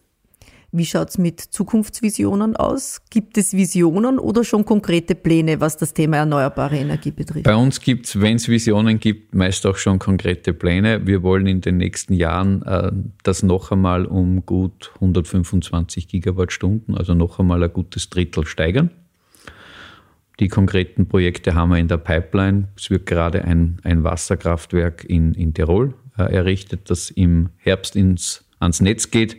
Wie 0.75 0.85
schaut 0.87 1.09
es 1.09 1.19
mit 1.19 1.39
Zukunftsvisionen 1.39 2.55
aus? 2.55 3.03
Gibt 3.11 3.37
es 3.37 3.53
Visionen 3.53 4.17
oder 4.17 4.43
schon 4.43 4.65
konkrete 4.65 5.13
Pläne, 5.13 5.61
was 5.61 5.77
das 5.77 5.93
Thema 5.93 6.17
erneuerbare 6.17 6.77
Energie 6.77 7.11
betrifft? 7.11 7.43
Bei 7.43 7.55
uns 7.55 7.79
gibt 7.79 8.07
es, 8.07 8.19
wenn 8.19 8.37
es 8.37 8.47
Visionen 8.49 8.99
gibt, 8.99 9.35
meist 9.35 9.67
auch 9.67 9.77
schon 9.77 9.99
konkrete 9.99 10.51
Pläne. 10.51 11.05
Wir 11.05 11.21
wollen 11.21 11.45
in 11.45 11.61
den 11.61 11.77
nächsten 11.77 12.15
Jahren 12.15 12.63
äh, 12.63 12.91
das 13.21 13.43
noch 13.43 13.71
einmal 13.71 14.07
um 14.07 14.47
gut 14.47 14.89
125 14.95 16.07
Gigawattstunden, 16.07 16.97
also 16.97 17.13
noch 17.13 17.37
einmal 17.37 17.63
ein 17.63 17.71
gutes 17.71 18.09
Drittel 18.09 18.47
steigern. 18.47 18.89
Die 20.39 20.47
konkreten 20.47 21.07
Projekte 21.07 21.53
haben 21.53 21.69
wir 21.69 21.77
in 21.77 21.87
der 21.87 21.97
Pipeline. 21.97 22.69
Es 22.75 22.89
wird 22.89 23.05
gerade 23.05 23.45
ein, 23.45 23.79
ein 23.83 24.03
Wasserkraftwerk 24.03 25.03
in, 25.03 25.35
in 25.35 25.53
Tirol 25.53 25.93
errichtet, 26.21 26.89
das 26.89 27.09
im 27.09 27.49
Herbst 27.57 27.95
ins, 27.95 28.45
ans 28.59 28.81
Netz 28.81 29.11
geht. 29.11 29.37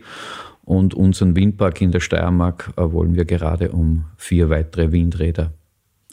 Und 0.63 0.93
unseren 0.93 1.35
Windpark 1.35 1.81
in 1.81 1.91
der 1.91 1.99
Steiermark 1.99 2.73
äh, 2.75 2.91
wollen 2.91 3.15
wir 3.15 3.25
gerade 3.25 3.71
um 3.71 4.05
vier 4.17 4.49
weitere 4.49 4.91
Windräder 4.91 5.53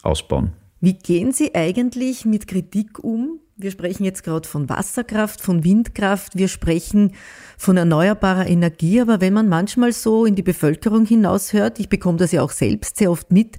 ausbauen. 0.03 0.53
Wie 0.83 0.95
gehen 0.95 1.31
Sie 1.31 1.55
eigentlich 1.55 2.25
mit 2.25 2.45
Kritik 2.45 3.01
um, 3.01 3.39
wir 3.55 3.71
sprechen 3.71 4.03
jetzt 4.03 4.21
gerade 4.21 4.45
von 4.45 4.67
Wasserkraft, 4.67 5.39
von 5.39 5.63
Windkraft, 5.63 6.35
wir 6.35 6.49
sprechen 6.49 7.13
von 7.57 7.77
erneuerbarer 7.77 8.47
Energie, 8.47 8.99
aber 8.99 9.21
wenn 9.21 9.31
man 9.31 9.47
manchmal 9.47 9.93
so 9.93 10.25
in 10.25 10.35
die 10.35 10.41
Bevölkerung 10.41 11.05
hinaushört, 11.05 11.79
ich 11.79 11.87
bekomme 11.87 12.17
das 12.17 12.33
ja 12.33 12.41
auch 12.41 12.51
selbst 12.51 12.97
sehr 12.97 13.11
oft 13.11 13.31
mit, 13.31 13.55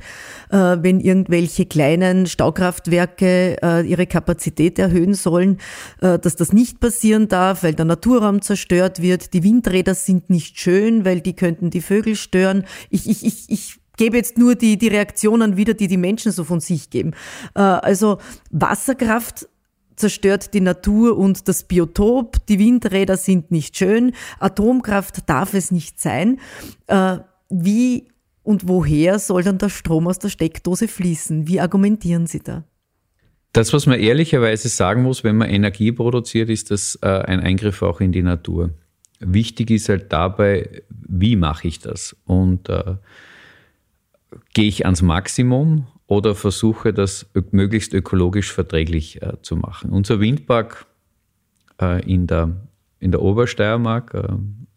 äh, 0.51 0.77
wenn 0.83 1.01
irgendwelche 1.01 1.65
kleinen 1.65 2.27
Staukraftwerke 2.27 3.57
äh, 3.63 3.89
ihre 3.89 4.07
Kapazität 4.07 4.79
erhöhen 4.79 5.15
sollen, 5.15 5.61
äh, 6.03 6.19
dass 6.19 6.37
das 6.37 6.53
nicht 6.53 6.79
passieren 6.79 7.29
darf, 7.29 7.63
weil 7.63 7.73
der 7.73 7.87
Naturraum 7.87 8.43
zerstört 8.43 9.01
wird, 9.01 9.33
die 9.33 9.45
Windräder 9.45 9.95
sind 9.95 10.29
nicht 10.29 10.61
schön, 10.61 11.07
weil 11.07 11.23
die 11.23 11.35
könnten 11.35 11.71
die 11.71 11.81
Vögel 11.81 12.17
stören. 12.17 12.67
Ich, 12.91 13.09
ich, 13.09 13.25
ich, 13.25 13.49
ich 13.49 13.81
gebe 13.97 14.17
jetzt 14.17 14.39
nur 14.39 14.55
die, 14.55 14.77
die 14.77 14.89
Reaktionen 14.89 15.57
wieder, 15.57 15.75
die 15.75 15.89
die 15.89 15.97
Menschen 15.97 16.33
so 16.33 16.45
von 16.45 16.61
sich 16.61 16.91
geben. 16.91 17.13
Äh, 17.55 17.61
also 17.61 18.19
Wasserkraft 18.51 19.49
zerstört 19.97 20.55
die 20.55 20.61
Natur 20.61 21.17
und 21.17 21.49
das 21.49 21.65
Biotop, 21.65 22.45
die 22.47 22.59
Windräder 22.59 23.17
sind 23.17 23.51
nicht 23.51 23.77
schön, 23.77 24.13
Atomkraft 24.41 25.29
darf 25.29 25.55
es 25.55 25.71
nicht 25.71 26.01
sein. 26.01 26.41
Äh, 26.87 27.19
wie 27.51 28.09
und 28.43 28.69
woher 28.69 29.19
soll 29.19 29.43
dann 29.43 29.59
der 29.59 29.71
Strom 29.71 30.07
aus 30.07 30.19
der 30.19 30.29
Steckdose 30.29 30.89
fließen? 30.89 31.47
Wie 31.47 31.61
argumentieren 31.61 32.27
Sie 32.27 32.41
da? 32.41 32.65
Das, 33.53 33.73
was 33.73 33.87
man 33.87 34.01
ehrlicherweise 34.01 34.69
sagen 34.69 35.03
muss, 35.03 35.23
wenn 35.23 35.37
man 35.37 35.49
Energie 35.49 35.93
produziert, 35.93 36.51
ist 36.51 36.71
das 36.71 36.99
äh, 37.03 37.07
ein 37.07 37.41
Eingriff 37.41 37.83
auch 37.83 38.01
in 38.01 38.11
die 38.11 38.23
Natur. 38.23 38.71
Wichtig 39.21 39.71
ist 39.71 39.89
halt 39.89 40.13
dabei, 40.13 40.83
wie 40.91 41.37
mache 41.37 41.69
ich 41.69 41.79
das? 41.79 42.17
Und 42.25 42.69
gehe 44.53 44.69
ich 44.69 44.85
ans 44.85 45.03
Maximum 45.03 45.87
oder 46.07 46.35
versuche 46.35 46.93
das 46.93 47.31
möglichst 47.51 47.95
ökologisch 47.95 48.53
verträglich 48.53 49.23
äh, 49.23 49.41
zu 49.43 49.57
machen. 49.57 49.91
Unser 49.91 50.21
Windpark 50.21 50.87
äh, 51.81 52.05
in, 52.11 52.27
der, 52.27 52.51
in 53.01 53.11
der 53.11 53.23
Obersteiermark, 53.23 54.15
äh, 54.15 54.29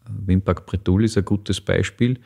Windpark 0.08 0.66
Bretul 0.66 1.04
ist 1.04 1.18
ein 1.18 1.24
gutes 1.24 1.60
Beispiel. 1.60 2.20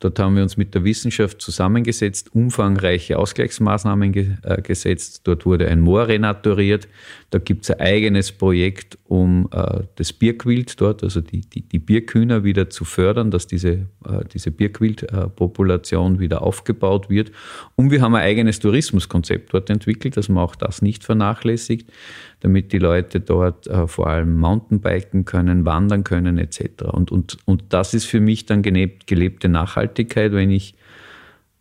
Dort 0.00 0.20
haben 0.20 0.36
wir 0.36 0.44
uns 0.44 0.56
mit 0.56 0.74
der 0.74 0.84
Wissenschaft 0.84 1.42
zusammengesetzt, 1.42 2.32
umfangreiche 2.32 3.18
Ausgleichsmaßnahmen 3.18 4.12
ge 4.12 4.36
äh, 4.42 4.62
gesetzt. 4.62 5.22
Dort 5.24 5.44
wurde 5.44 5.66
ein 5.66 5.80
Moor 5.80 6.06
renaturiert. 6.06 6.86
Da 7.30 7.38
gibt 7.38 7.64
es 7.64 7.70
ein 7.72 7.80
eigenes 7.80 8.30
Projekt, 8.30 8.96
um 9.06 9.48
äh, 9.52 9.80
das 9.96 10.12
Birkwild 10.12 10.80
dort, 10.80 11.02
also 11.02 11.20
die, 11.20 11.40
die, 11.40 11.62
die 11.62 11.80
Birkhühner 11.80 12.44
wieder 12.44 12.70
zu 12.70 12.84
fördern, 12.84 13.32
dass 13.32 13.48
diese, 13.48 13.70
äh, 13.70 14.24
diese 14.32 14.52
Birkwildpopulation 14.52 16.20
wieder 16.20 16.42
aufgebaut 16.42 17.10
wird. 17.10 17.32
Und 17.74 17.90
wir 17.90 18.00
haben 18.00 18.14
ein 18.14 18.22
eigenes 18.22 18.60
Tourismuskonzept 18.60 19.52
dort 19.52 19.68
entwickelt, 19.68 20.16
dass 20.16 20.28
man 20.28 20.44
auch 20.44 20.54
das 20.54 20.80
nicht 20.80 21.02
vernachlässigt, 21.02 21.90
damit 22.38 22.72
die 22.72 22.78
Leute 22.78 23.18
dort 23.18 23.66
äh, 23.66 23.88
vor 23.88 24.06
allem 24.06 24.38
Mountainbiken 24.38 25.24
können, 25.24 25.64
wandern 25.64 26.04
können 26.04 26.38
etc. 26.38 26.84
Und, 26.92 27.10
und, 27.10 27.38
und 27.46 27.64
das 27.70 27.94
ist 27.94 28.04
für 28.04 28.20
mich 28.20 28.46
dann 28.46 28.62
gelebte 28.62 29.48
Nachhaltigkeit 29.48 29.87
Nachhaltigkeit, 29.88 30.32
wenn 30.32 30.50
ich 30.50 30.74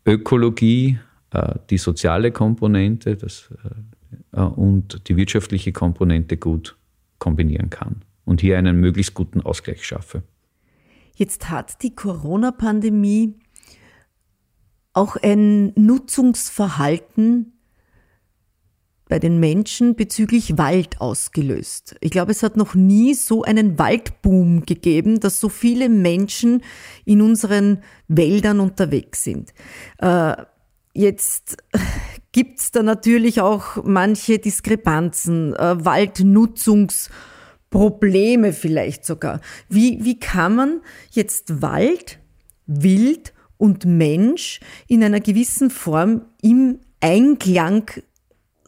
Ökologie, 0.05 0.99
äh, 1.31 1.55
die 1.69 1.77
soziale 1.77 2.31
Komponente 2.31 3.15
das, 3.15 3.49
äh, 4.33 4.39
und 4.41 5.07
die 5.07 5.17
wirtschaftliche 5.17 5.71
Komponente 5.71 6.37
gut 6.37 6.77
kombinieren 7.19 7.69
kann 7.69 8.03
und 8.25 8.41
hier 8.41 8.57
einen 8.57 8.79
möglichst 8.79 9.13
guten 9.13 9.41
Ausgleich 9.41 9.85
schaffe. 9.85 10.23
Jetzt 11.15 11.49
hat 11.49 11.81
die 11.81 11.95
Corona-Pandemie 11.95 13.35
auch 14.93 15.15
ein 15.15 15.73
Nutzungsverhalten 15.75 17.56
bei 19.07 19.19
den 19.19 19.39
Menschen 19.39 19.95
bezüglich 19.95 20.57
Wald 20.57 20.99
ausgelöst. 20.99 21.95
Ich 22.01 22.11
glaube, 22.11 22.31
es 22.31 22.43
hat 22.43 22.57
noch 22.57 22.75
nie 22.75 23.13
so 23.13 23.43
einen 23.43 23.79
Waldboom 23.79 24.65
gegeben, 24.65 25.19
dass 25.19 25.39
so 25.39 25.49
viele 25.49 25.89
Menschen 25.89 26.63
in 27.05 27.21
unseren 27.21 27.83
Wäldern 28.07 28.59
unterwegs 28.59 29.23
sind. 29.23 29.53
Äh, 29.99 30.35
jetzt 30.93 31.57
gibt's 32.31 32.71
da 32.71 32.81
natürlich 32.83 33.41
auch 33.41 33.83
manche 33.83 34.37
Diskrepanzen, 34.39 35.55
äh, 35.55 35.85
Waldnutzungsprobleme 35.85 38.53
vielleicht 38.53 39.05
sogar. 39.05 39.41
Wie, 39.69 40.03
wie 40.03 40.19
kann 40.19 40.55
man 40.55 40.81
jetzt 41.11 41.61
Wald, 41.61 42.17
Wild 42.65 43.33
und 43.57 43.85
Mensch 43.85 44.59
in 44.87 45.03
einer 45.03 45.19
gewissen 45.19 45.69
Form 45.69 46.23
im 46.41 46.79
Einklang 46.99 47.91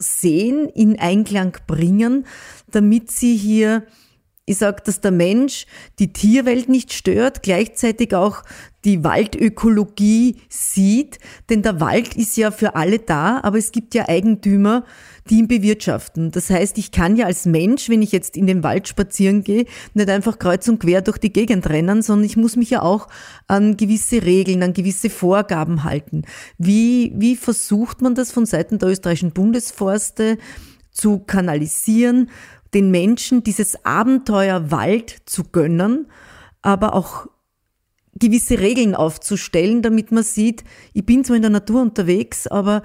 sehen, 0.00 0.68
in 0.68 0.98
Einklang 0.98 1.56
bringen, 1.66 2.26
damit 2.70 3.12
sie 3.12 3.36
hier 3.36 3.84
ich 4.50 4.58
sage, 4.58 4.82
dass 4.84 5.00
der 5.00 5.12
Mensch 5.12 5.66
die 6.00 6.12
Tierwelt 6.12 6.68
nicht 6.68 6.92
stört, 6.92 7.42
gleichzeitig 7.42 8.14
auch 8.14 8.42
die 8.84 9.04
Waldökologie 9.04 10.36
sieht, 10.48 11.18
denn 11.48 11.62
der 11.62 11.80
Wald 11.80 12.16
ist 12.16 12.36
ja 12.36 12.50
für 12.50 12.74
alle 12.74 12.98
da, 12.98 13.40
aber 13.42 13.58
es 13.58 13.70
gibt 13.70 13.94
ja 13.94 14.08
Eigentümer, 14.08 14.84
die 15.28 15.38
ihn 15.38 15.46
bewirtschaften. 15.46 16.32
Das 16.32 16.50
heißt, 16.50 16.78
ich 16.78 16.90
kann 16.90 17.16
ja 17.16 17.26
als 17.26 17.46
Mensch, 17.46 17.88
wenn 17.88 18.02
ich 18.02 18.10
jetzt 18.10 18.36
in 18.36 18.48
den 18.48 18.64
Wald 18.64 18.88
spazieren 18.88 19.44
gehe, 19.44 19.66
nicht 19.94 20.08
einfach 20.08 20.38
kreuz 20.38 20.66
und 20.66 20.80
quer 20.80 21.02
durch 21.02 21.18
die 21.18 21.32
Gegend 21.32 21.68
rennen, 21.68 22.02
sondern 22.02 22.26
ich 22.26 22.36
muss 22.36 22.56
mich 22.56 22.70
ja 22.70 22.82
auch 22.82 23.06
an 23.46 23.76
gewisse 23.76 24.24
Regeln, 24.24 24.64
an 24.64 24.72
gewisse 24.72 25.10
Vorgaben 25.10 25.84
halten. 25.84 26.22
Wie, 26.58 27.12
wie 27.14 27.36
versucht 27.36 28.02
man 28.02 28.16
das 28.16 28.32
von 28.32 28.46
Seiten 28.46 28.78
der 28.78 28.88
österreichischen 28.88 29.32
Bundesforste 29.32 30.38
zu 30.90 31.20
kanalisieren? 31.20 32.30
Den 32.74 32.90
Menschen 32.90 33.42
dieses 33.42 33.84
Abenteuer 33.84 34.70
Wald 34.70 35.16
zu 35.26 35.44
gönnen, 35.44 36.06
aber 36.62 36.94
auch 36.94 37.26
gewisse 38.14 38.58
Regeln 38.58 38.94
aufzustellen, 38.94 39.82
damit 39.82 40.12
man 40.12 40.22
sieht, 40.22 40.64
ich 40.92 41.06
bin 41.06 41.24
zwar 41.24 41.36
in 41.36 41.42
der 41.42 41.50
Natur 41.50 41.82
unterwegs, 41.82 42.46
aber 42.46 42.82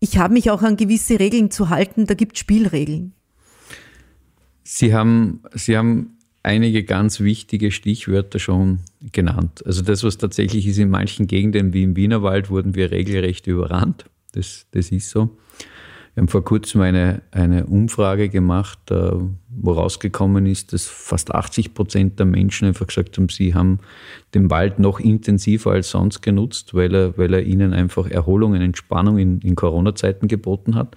ich 0.00 0.18
habe 0.18 0.34
mich 0.34 0.50
auch 0.50 0.62
an 0.62 0.76
gewisse 0.76 1.18
Regeln 1.20 1.50
zu 1.50 1.70
halten, 1.70 2.06
da 2.06 2.14
gibt 2.14 2.36
es 2.36 2.40
Spielregeln. 2.40 3.12
Sie 4.62 4.92
haben, 4.92 5.42
Sie 5.54 5.76
haben 5.76 6.16
einige 6.42 6.84
ganz 6.84 7.20
wichtige 7.20 7.70
Stichwörter 7.70 8.38
schon 8.38 8.80
genannt. 9.12 9.64
Also 9.66 9.82
das, 9.82 10.02
was 10.04 10.18
tatsächlich 10.18 10.66
ist, 10.66 10.78
in 10.78 10.90
manchen 10.90 11.26
Gegenden 11.26 11.72
wie 11.72 11.82
im 11.82 11.96
Wienerwald 11.96 12.50
wurden 12.50 12.74
wir 12.74 12.90
regelrecht 12.90 13.46
überrannt. 13.46 14.06
Das, 14.32 14.66
das 14.72 14.90
ist 14.90 15.10
so. 15.10 15.36
Wir 16.16 16.22
haben 16.22 16.28
vor 16.28 16.44
kurzem 16.44 16.80
eine, 16.80 17.20
eine 17.30 17.66
Umfrage 17.66 18.30
gemacht, 18.30 18.90
äh, 18.90 19.10
wo 19.50 19.72
rausgekommen 19.72 20.46
ist, 20.46 20.72
dass 20.72 20.86
fast 20.86 21.34
80 21.34 21.74
Prozent 21.74 22.18
der 22.18 22.24
Menschen 22.24 22.66
einfach 22.66 22.86
gesagt 22.86 23.18
haben, 23.18 23.28
sie 23.28 23.52
haben 23.52 23.80
den 24.32 24.48
Wald 24.48 24.78
noch 24.78 24.98
intensiver 24.98 25.72
als 25.72 25.90
sonst 25.90 26.22
genutzt, 26.22 26.72
weil 26.72 26.94
er, 26.94 27.18
weil 27.18 27.34
er 27.34 27.42
ihnen 27.42 27.74
einfach 27.74 28.08
Erholung 28.08 28.52
und 28.52 28.62
Entspannung 28.62 29.18
in, 29.18 29.40
in 29.40 29.56
Corona-Zeiten 29.56 30.26
geboten 30.26 30.74
hat. 30.74 30.96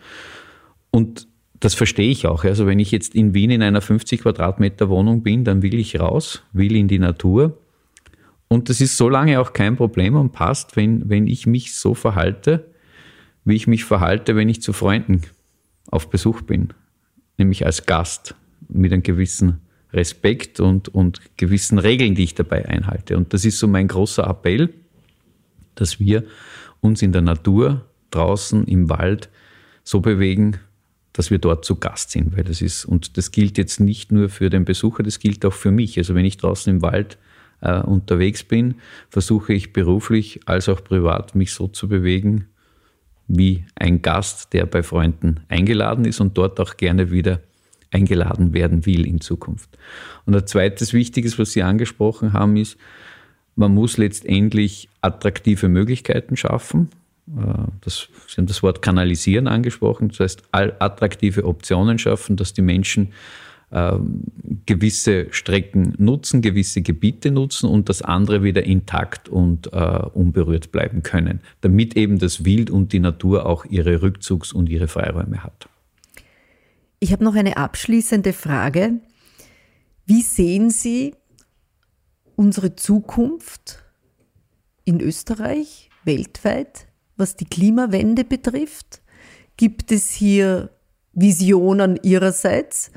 Und 0.90 1.28
das 1.60 1.74
verstehe 1.74 2.10
ich 2.10 2.26
auch. 2.26 2.46
Also 2.46 2.66
wenn 2.66 2.80
ich 2.80 2.92
jetzt 2.92 3.14
in 3.14 3.34
Wien 3.34 3.52
in 3.52 3.62
einer 3.62 3.82
50 3.82 4.22
Quadratmeter 4.22 4.88
Wohnung 4.88 5.22
bin, 5.22 5.44
dann 5.44 5.62
will 5.62 5.78
ich 5.78 6.00
raus, 6.00 6.44
will 6.54 6.78
in 6.78 6.88
die 6.88 7.00
Natur. 7.00 7.58
Und 8.48 8.70
das 8.70 8.80
ist 8.80 8.96
so 8.96 9.10
lange 9.10 9.42
auch 9.42 9.52
kein 9.52 9.76
Problem 9.76 10.16
und 10.16 10.32
passt, 10.32 10.78
wenn, 10.78 11.10
wenn 11.10 11.28
ich 11.28 11.46
mich 11.46 11.76
so 11.76 11.94
verhalte, 11.94 12.69
wie 13.46 13.56
ich 13.56 13.68
mich 13.68 13.86
verhalte, 13.86 14.36
wenn 14.36 14.50
ich 14.50 14.62
zu 14.62 14.74
Freunden 14.74 15.22
auf 15.90 16.10
Besuch 16.10 16.42
bin, 16.42 16.70
nämlich 17.38 17.66
als 17.66 17.86
Gast 17.86 18.36
mit 18.68 18.94
einem 18.94 19.04
gewissen 19.04 19.62
Respekt 19.92 20.60
und, 20.60 20.90
und 20.90 21.22
gewissen 21.38 21.80
Regeln, 21.80 22.16
die 22.16 22.24
ich 22.24 22.36
dabei 22.36 22.68
einhalte. 22.68 23.18
Und 23.18 23.34
das 23.34 23.46
ist 23.46 23.60
so 23.60 23.68
mein 23.68 23.88
großer 23.88 24.28
Appell, 24.28 24.70
dass 25.76 26.00
wir 26.00 26.26
uns 26.82 27.02
in 27.02 27.12
der 27.12 27.22
Natur, 27.22 27.86
draußen 28.12 28.66
im 28.66 28.90
Wald 28.90 29.30
so 29.84 30.00
bewegen, 30.00 30.58
dass 31.14 31.32
wir 31.32 31.40
dort 31.40 31.66
zu 31.66 31.76
Gast 31.76 32.12
sind, 32.12 32.36
weil 32.36 32.44
das 32.44 32.62
ist, 32.62 32.86
und 32.86 33.18
das 33.18 33.32
gilt 33.32 33.58
jetzt 33.58 33.80
nicht 33.80 34.12
nur 34.12 34.30
für 34.30 34.50
den 34.50 34.66
Besucher, 34.66 35.04
das 35.04 35.20
gilt 35.20 35.46
auch 35.46 35.54
für 35.54 35.72
mich. 35.72 35.98
Also 35.98 36.16
wenn 36.16 36.26
ich 36.26 36.38
draußen 36.38 36.74
im 36.74 36.82
Wald 36.82 37.18
äh, 37.62 37.80
unterwegs 37.82 38.44
bin, 38.44 38.76
versuche 39.10 39.54
ich 39.54 39.74
beruflich 39.74 40.42
als 40.46 40.70
auch 40.70 40.84
privat 40.84 41.36
mich 41.36 41.54
so 41.54 41.68
zu 41.68 41.88
bewegen, 41.88 42.48
wie 43.30 43.64
ein 43.76 44.02
Gast, 44.02 44.54
der 44.54 44.66
bei 44.66 44.84
Freunden 44.84 45.42
eingeladen 45.48 46.04
ist 46.04 46.20
und 46.20 46.38
dort 46.38 46.60
auch 46.60 46.76
gerne 46.76 47.12
wieder 47.12 47.40
eingeladen 47.92 48.54
werden 48.54 48.86
will 48.86 49.06
in 49.06 49.22
Zukunft. 49.22 49.70
Und 50.26 50.36
ein 50.36 50.46
zweites 50.46 50.94
Wichtiges, 50.94 51.40
was 51.40 51.52
Sie 51.52 51.64
angesprochen 51.64 52.34
haben, 52.34 52.58
ist, 52.58 52.78
man 53.56 53.74
muss 53.74 53.98
letztendlich 53.98 54.90
attraktive 55.02 55.70
Möglichkeiten 55.70 56.38
schaffen. 56.38 56.90
Äh, 57.28 57.54
das, 57.82 58.10
Sie 58.28 58.38
haben 58.38 58.48
das 58.48 58.64
Wort 58.64 58.82
kanalisieren 58.82 59.48
angesprochen, 59.48 60.10
das 60.10 60.20
heißt 60.20 60.44
attraktive 60.52 61.46
Optionen 61.46 62.00
schaffen, 62.00 62.36
dass 62.36 62.54
die 62.54 62.62
Menschen 62.62 63.14
ähm, 63.72 64.24
gewisse 64.66 65.28
Strecken 65.32 65.94
nutzen, 65.98 66.42
gewisse 66.42 66.82
Gebiete 66.82 67.30
nutzen 67.30 67.70
und 67.70 67.88
das 67.88 68.02
andere 68.02 68.42
wieder 68.44 68.64
intakt 68.64 69.30
und 69.30 69.72
äh, 69.74 69.78
unberührt 70.14 70.72
bleiben 70.72 71.04
können, 71.04 71.42
damit 71.62 71.96
eben 71.96 72.18
das 72.18 72.46
Wild 72.46 72.72
und 72.72 72.94
die 72.94 73.00
Natur 73.00 73.46
auch 73.46 73.66
ihre 73.66 74.02
Rückzugs- 74.02 74.54
und 74.54 74.70
ihre 74.70 74.88
Freiräume 74.88 75.44
hat. 75.44 75.70
Ich 77.00 77.12
habe 77.12 77.24
noch 77.24 77.36
eine 77.36 77.58
abschließende 77.58 78.34
Frage. 78.34 79.00
Wie 80.06 80.22
sehen 80.22 80.72
Sie 80.72 81.14
unsere 82.36 82.76
Zukunft 82.76 83.84
in 84.84 85.00
Österreich, 85.00 85.90
weltweit, 86.04 86.88
was 87.18 87.36
die 87.36 87.46
Klimawende 87.46 88.24
betrifft? 88.24 89.02
Gibt 89.58 89.92
es 89.92 90.10
hier 90.12 90.72
Visionen 91.14 92.00
Ihrerseits? 92.02 92.92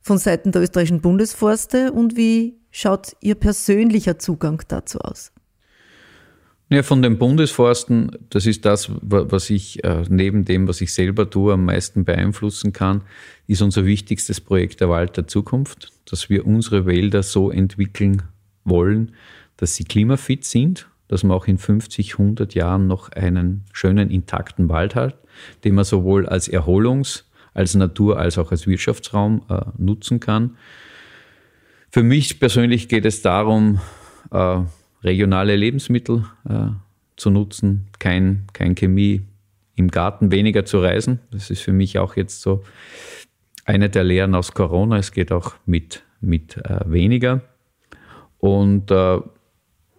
Von 0.00 0.18
Seiten 0.18 0.52
der 0.52 0.62
österreichischen 0.62 1.00
Bundesforste 1.00 1.92
und 1.92 2.16
wie 2.16 2.58
schaut 2.70 3.16
Ihr 3.20 3.34
persönlicher 3.34 4.18
Zugang 4.18 4.62
dazu 4.68 4.98
aus? 5.00 5.32
Ja, 6.72 6.84
von 6.84 7.02
den 7.02 7.18
Bundesforsten, 7.18 8.16
das 8.30 8.46
ist 8.46 8.64
das, 8.64 8.92
was 9.02 9.50
ich 9.50 9.82
äh, 9.82 10.04
neben 10.08 10.44
dem, 10.44 10.68
was 10.68 10.80
ich 10.80 10.94
selber 10.94 11.28
tue, 11.28 11.54
am 11.54 11.64
meisten 11.64 12.04
beeinflussen 12.04 12.72
kann, 12.72 13.02
ist 13.48 13.60
unser 13.60 13.84
wichtigstes 13.86 14.40
Projekt 14.40 14.80
der 14.80 14.88
Wald 14.88 15.16
der 15.16 15.26
Zukunft, 15.26 15.88
dass 16.04 16.30
wir 16.30 16.46
unsere 16.46 16.86
Wälder 16.86 17.24
so 17.24 17.50
entwickeln 17.50 18.22
wollen, 18.62 19.16
dass 19.56 19.74
sie 19.74 19.82
klimafit 19.82 20.44
sind, 20.44 20.88
dass 21.08 21.24
man 21.24 21.36
auch 21.36 21.48
in 21.48 21.58
50, 21.58 22.12
100 22.12 22.54
Jahren 22.54 22.86
noch 22.86 23.10
einen 23.10 23.64
schönen, 23.72 24.08
intakten 24.08 24.68
Wald 24.68 24.94
hat, 24.94 25.18
den 25.64 25.74
man 25.74 25.84
sowohl 25.84 26.28
als 26.28 26.46
Erholungs-, 26.46 27.24
als 27.60 27.74
Natur- 27.74 28.18
als 28.18 28.38
auch 28.38 28.50
als 28.50 28.66
Wirtschaftsraum 28.66 29.42
äh, 29.48 29.60
nutzen 29.76 30.18
kann. 30.18 30.56
Für 31.90 32.02
mich 32.02 32.40
persönlich 32.40 32.88
geht 32.88 33.04
es 33.04 33.20
darum, 33.20 33.80
äh, 34.30 34.60
regionale 35.04 35.56
Lebensmittel 35.56 36.24
äh, 36.48 36.68
zu 37.16 37.30
nutzen, 37.30 37.88
kein, 37.98 38.46
kein 38.54 38.74
Chemie 38.74 39.22
im 39.76 39.88
Garten, 39.88 40.32
weniger 40.32 40.64
zu 40.64 40.80
reisen. 40.80 41.20
Das 41.30 41.50
ist 41.50 41.60
für 41.60 41.72
mich 41.72 41.98
auch 41.98 42.16
jetzt 42.16 42.40
so 42.40 42.62
eine 43.66 43.90
der 43.90 44.04
Lehren 44.04 44.34
aus 44.34 44.52
Corona. 44.52 44.96
Es 44.96 45.12
geht 45.12 45.30
auch 45.30 45.54
mit, 45.66 46.02
mit 46.20 46.56
äh, 46.56 46.80
weniger. 46.86 47.42
Und 48.38 48.90
äh, 48.90 49.18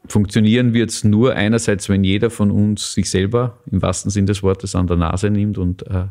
funktionieren 0.08 0.74
wird 0.74 0.90
es 0.90 1.04
nur 1.04 1.36
einerseits, 1.36 1.90
wenn 1.90 2.04
jeder 2.04 2.32
von 2.32 2.50
uns 2.50 2.94
sich 2.94 3.10
selber 3.10 3.60
im 3.72 3.84
wahrsten 3.84 4.10
Sinn 4.10 4.26
des 4.26 4.42
Wortes 4.42 4.76
an 4.76 4.88
der 4.88 4.98
Nase 4.98 5.30
nimmt 5.30 5.60
und 5.60 5.86
äh, 5.88 6.06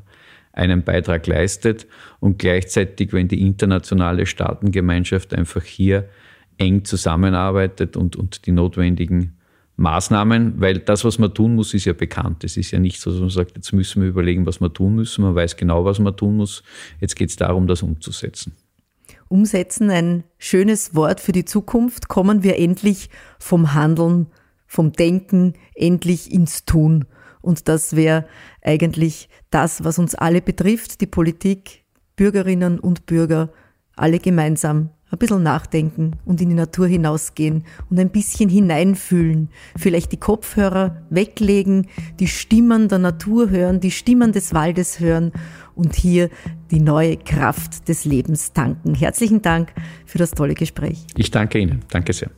einen 0.52 0.82
Beitrag 0.82 1.26
leistet 1.26 1.86
und 2.18 2.38
gleichzeitig, 2.38 3.12
wenn 3.12 3.28
die 3.28 3.40
internationale 3.40 4.26
Staatengemeinschaft 4.26 5.34
einfach 5.34 5.62
hier 5.62 6.08
eng 6.58 6.84
zusammenarbeitet 6.84 7.96
und, 7.96 8.16
und 8.16 8.46
die 8.46 8.52
notwendigen 8.52 9.36
Maßnahmen, 9.76 10.60
weil 10.60 10.78
das, 10.78 11.06
was 11.06 11.18
man 11.18 11.32
tun 11.32 11.54
muss, 11.54 11.72
ist 11.72 11.86
ja 11.86 11.94
bekannt. 11.94 12.44
Es 12.44 12.58
ist 12.58 12.70
ja 12.70 12.78
nicht 12.78 13.00
so, 13.00 13.10
dass 13.10 13.20
man 13.20 13.30
sagt, 13.30 13.56
jetzt 13.56 13.72
müssen 13.72 14.02
wir 14.02 14.10
überlegen, 14.10 14.44
was 14.44 14.60
wir 14.60 14.72
tun 14.72 14.94
müssen. 14.94 15.22
Man 15.22 15.34
weiß 15.34 15.56
genau, 15.56 15.86
was 15.86 15.98
man 15.98 16.14
tun 16.14 16.36
muss. 16.36 16.62
Jetzt 17.00 17.16
geht 17.16 17.30
es 17.30 17.36
darum, 17.36 17.66
das 17.66 17.82
umzusetzen. 17.82 18.52
Umsetzen, 19.28 19.90
ein 19.90 20.24
schönes 20.38 20.94
Wort 20.94 21.20
für 21.20 21.32
die 21.32 21.46
Zukunft. 21.46 22.08
Kommen 22.08 22.42
wir 22.42 22.58
endlich 22.58 23.08
vom 23.38 23.72
Handeln, 23.72 24.26
vom 24.66 24.92
Denken 24.92 25.54
endlich 25.74 26.30
ins 26.30 26.66
Tun. 26.66 27.06
Und 27.42 27.68
das 27.68 27.96
wäre 27.96 28.26
eigentlich 28.62 29.28
das, 29.50 29.84
was 29.84 29.98
uns 29.98 30.14
alle 30.14 30.42
betrifft, 30.42 31.00
die 31.00 31.06
Politik, 31.06 31.84
Bürgerinnen 32.16 32.78
und 32.78 33.06
Bürger, 33.06 33.50
alle 33.96 34.18
gemeinsam 34.18 34.90
ein 35.10 35.18
bisschen 35.18 35.42
nachdenken 35.42 36.12
und 36.24 36.40
in 36.40 36.50
die 36.50 36.54
Natur 36.54 36.86
hinausgehen 36.86 37.64
und 37.90 37.98
ein 37.98 38.10
bisschen 38.10 38.48
hineinfühlen. 38.48 39.48
Vielleicht 39.76 40.12
die 40.12 40.18
Kopfhörer 40.18 41.02
weglegen, 41.10 41.88
die 42.20 42.28
Stimmen 42.28 42.88
der 42.88 42.98
Natur 42.98 43.50
hören, 43.50 43.80
die 43.80 43.90
Stimmen 43.90 44.32
des 44.32 44.54
Waldes 44.54 45.00
hören 45.00 45.32
und 45.74 45.96
hier 45.96 46.30
die 46.70 46.80
neue 46.80 47.16
Kraft 47.16 47.88
des 47.88 48.04
Lebens 48.04 48.52
tanken. 48.52 48.94
Herzlichen 48.94 49.42
Dank 49.42 49.72
für 50.06 50.18
das 50.18 50.30
tolle 50.30 50.54
Gespräch. 50.54 51.04
Ich 51.16 51.30
danke 51.30 51.58
Ihnen. 51.58 51.84
Danke 51.88 52.12
sehr. 52.12 52.30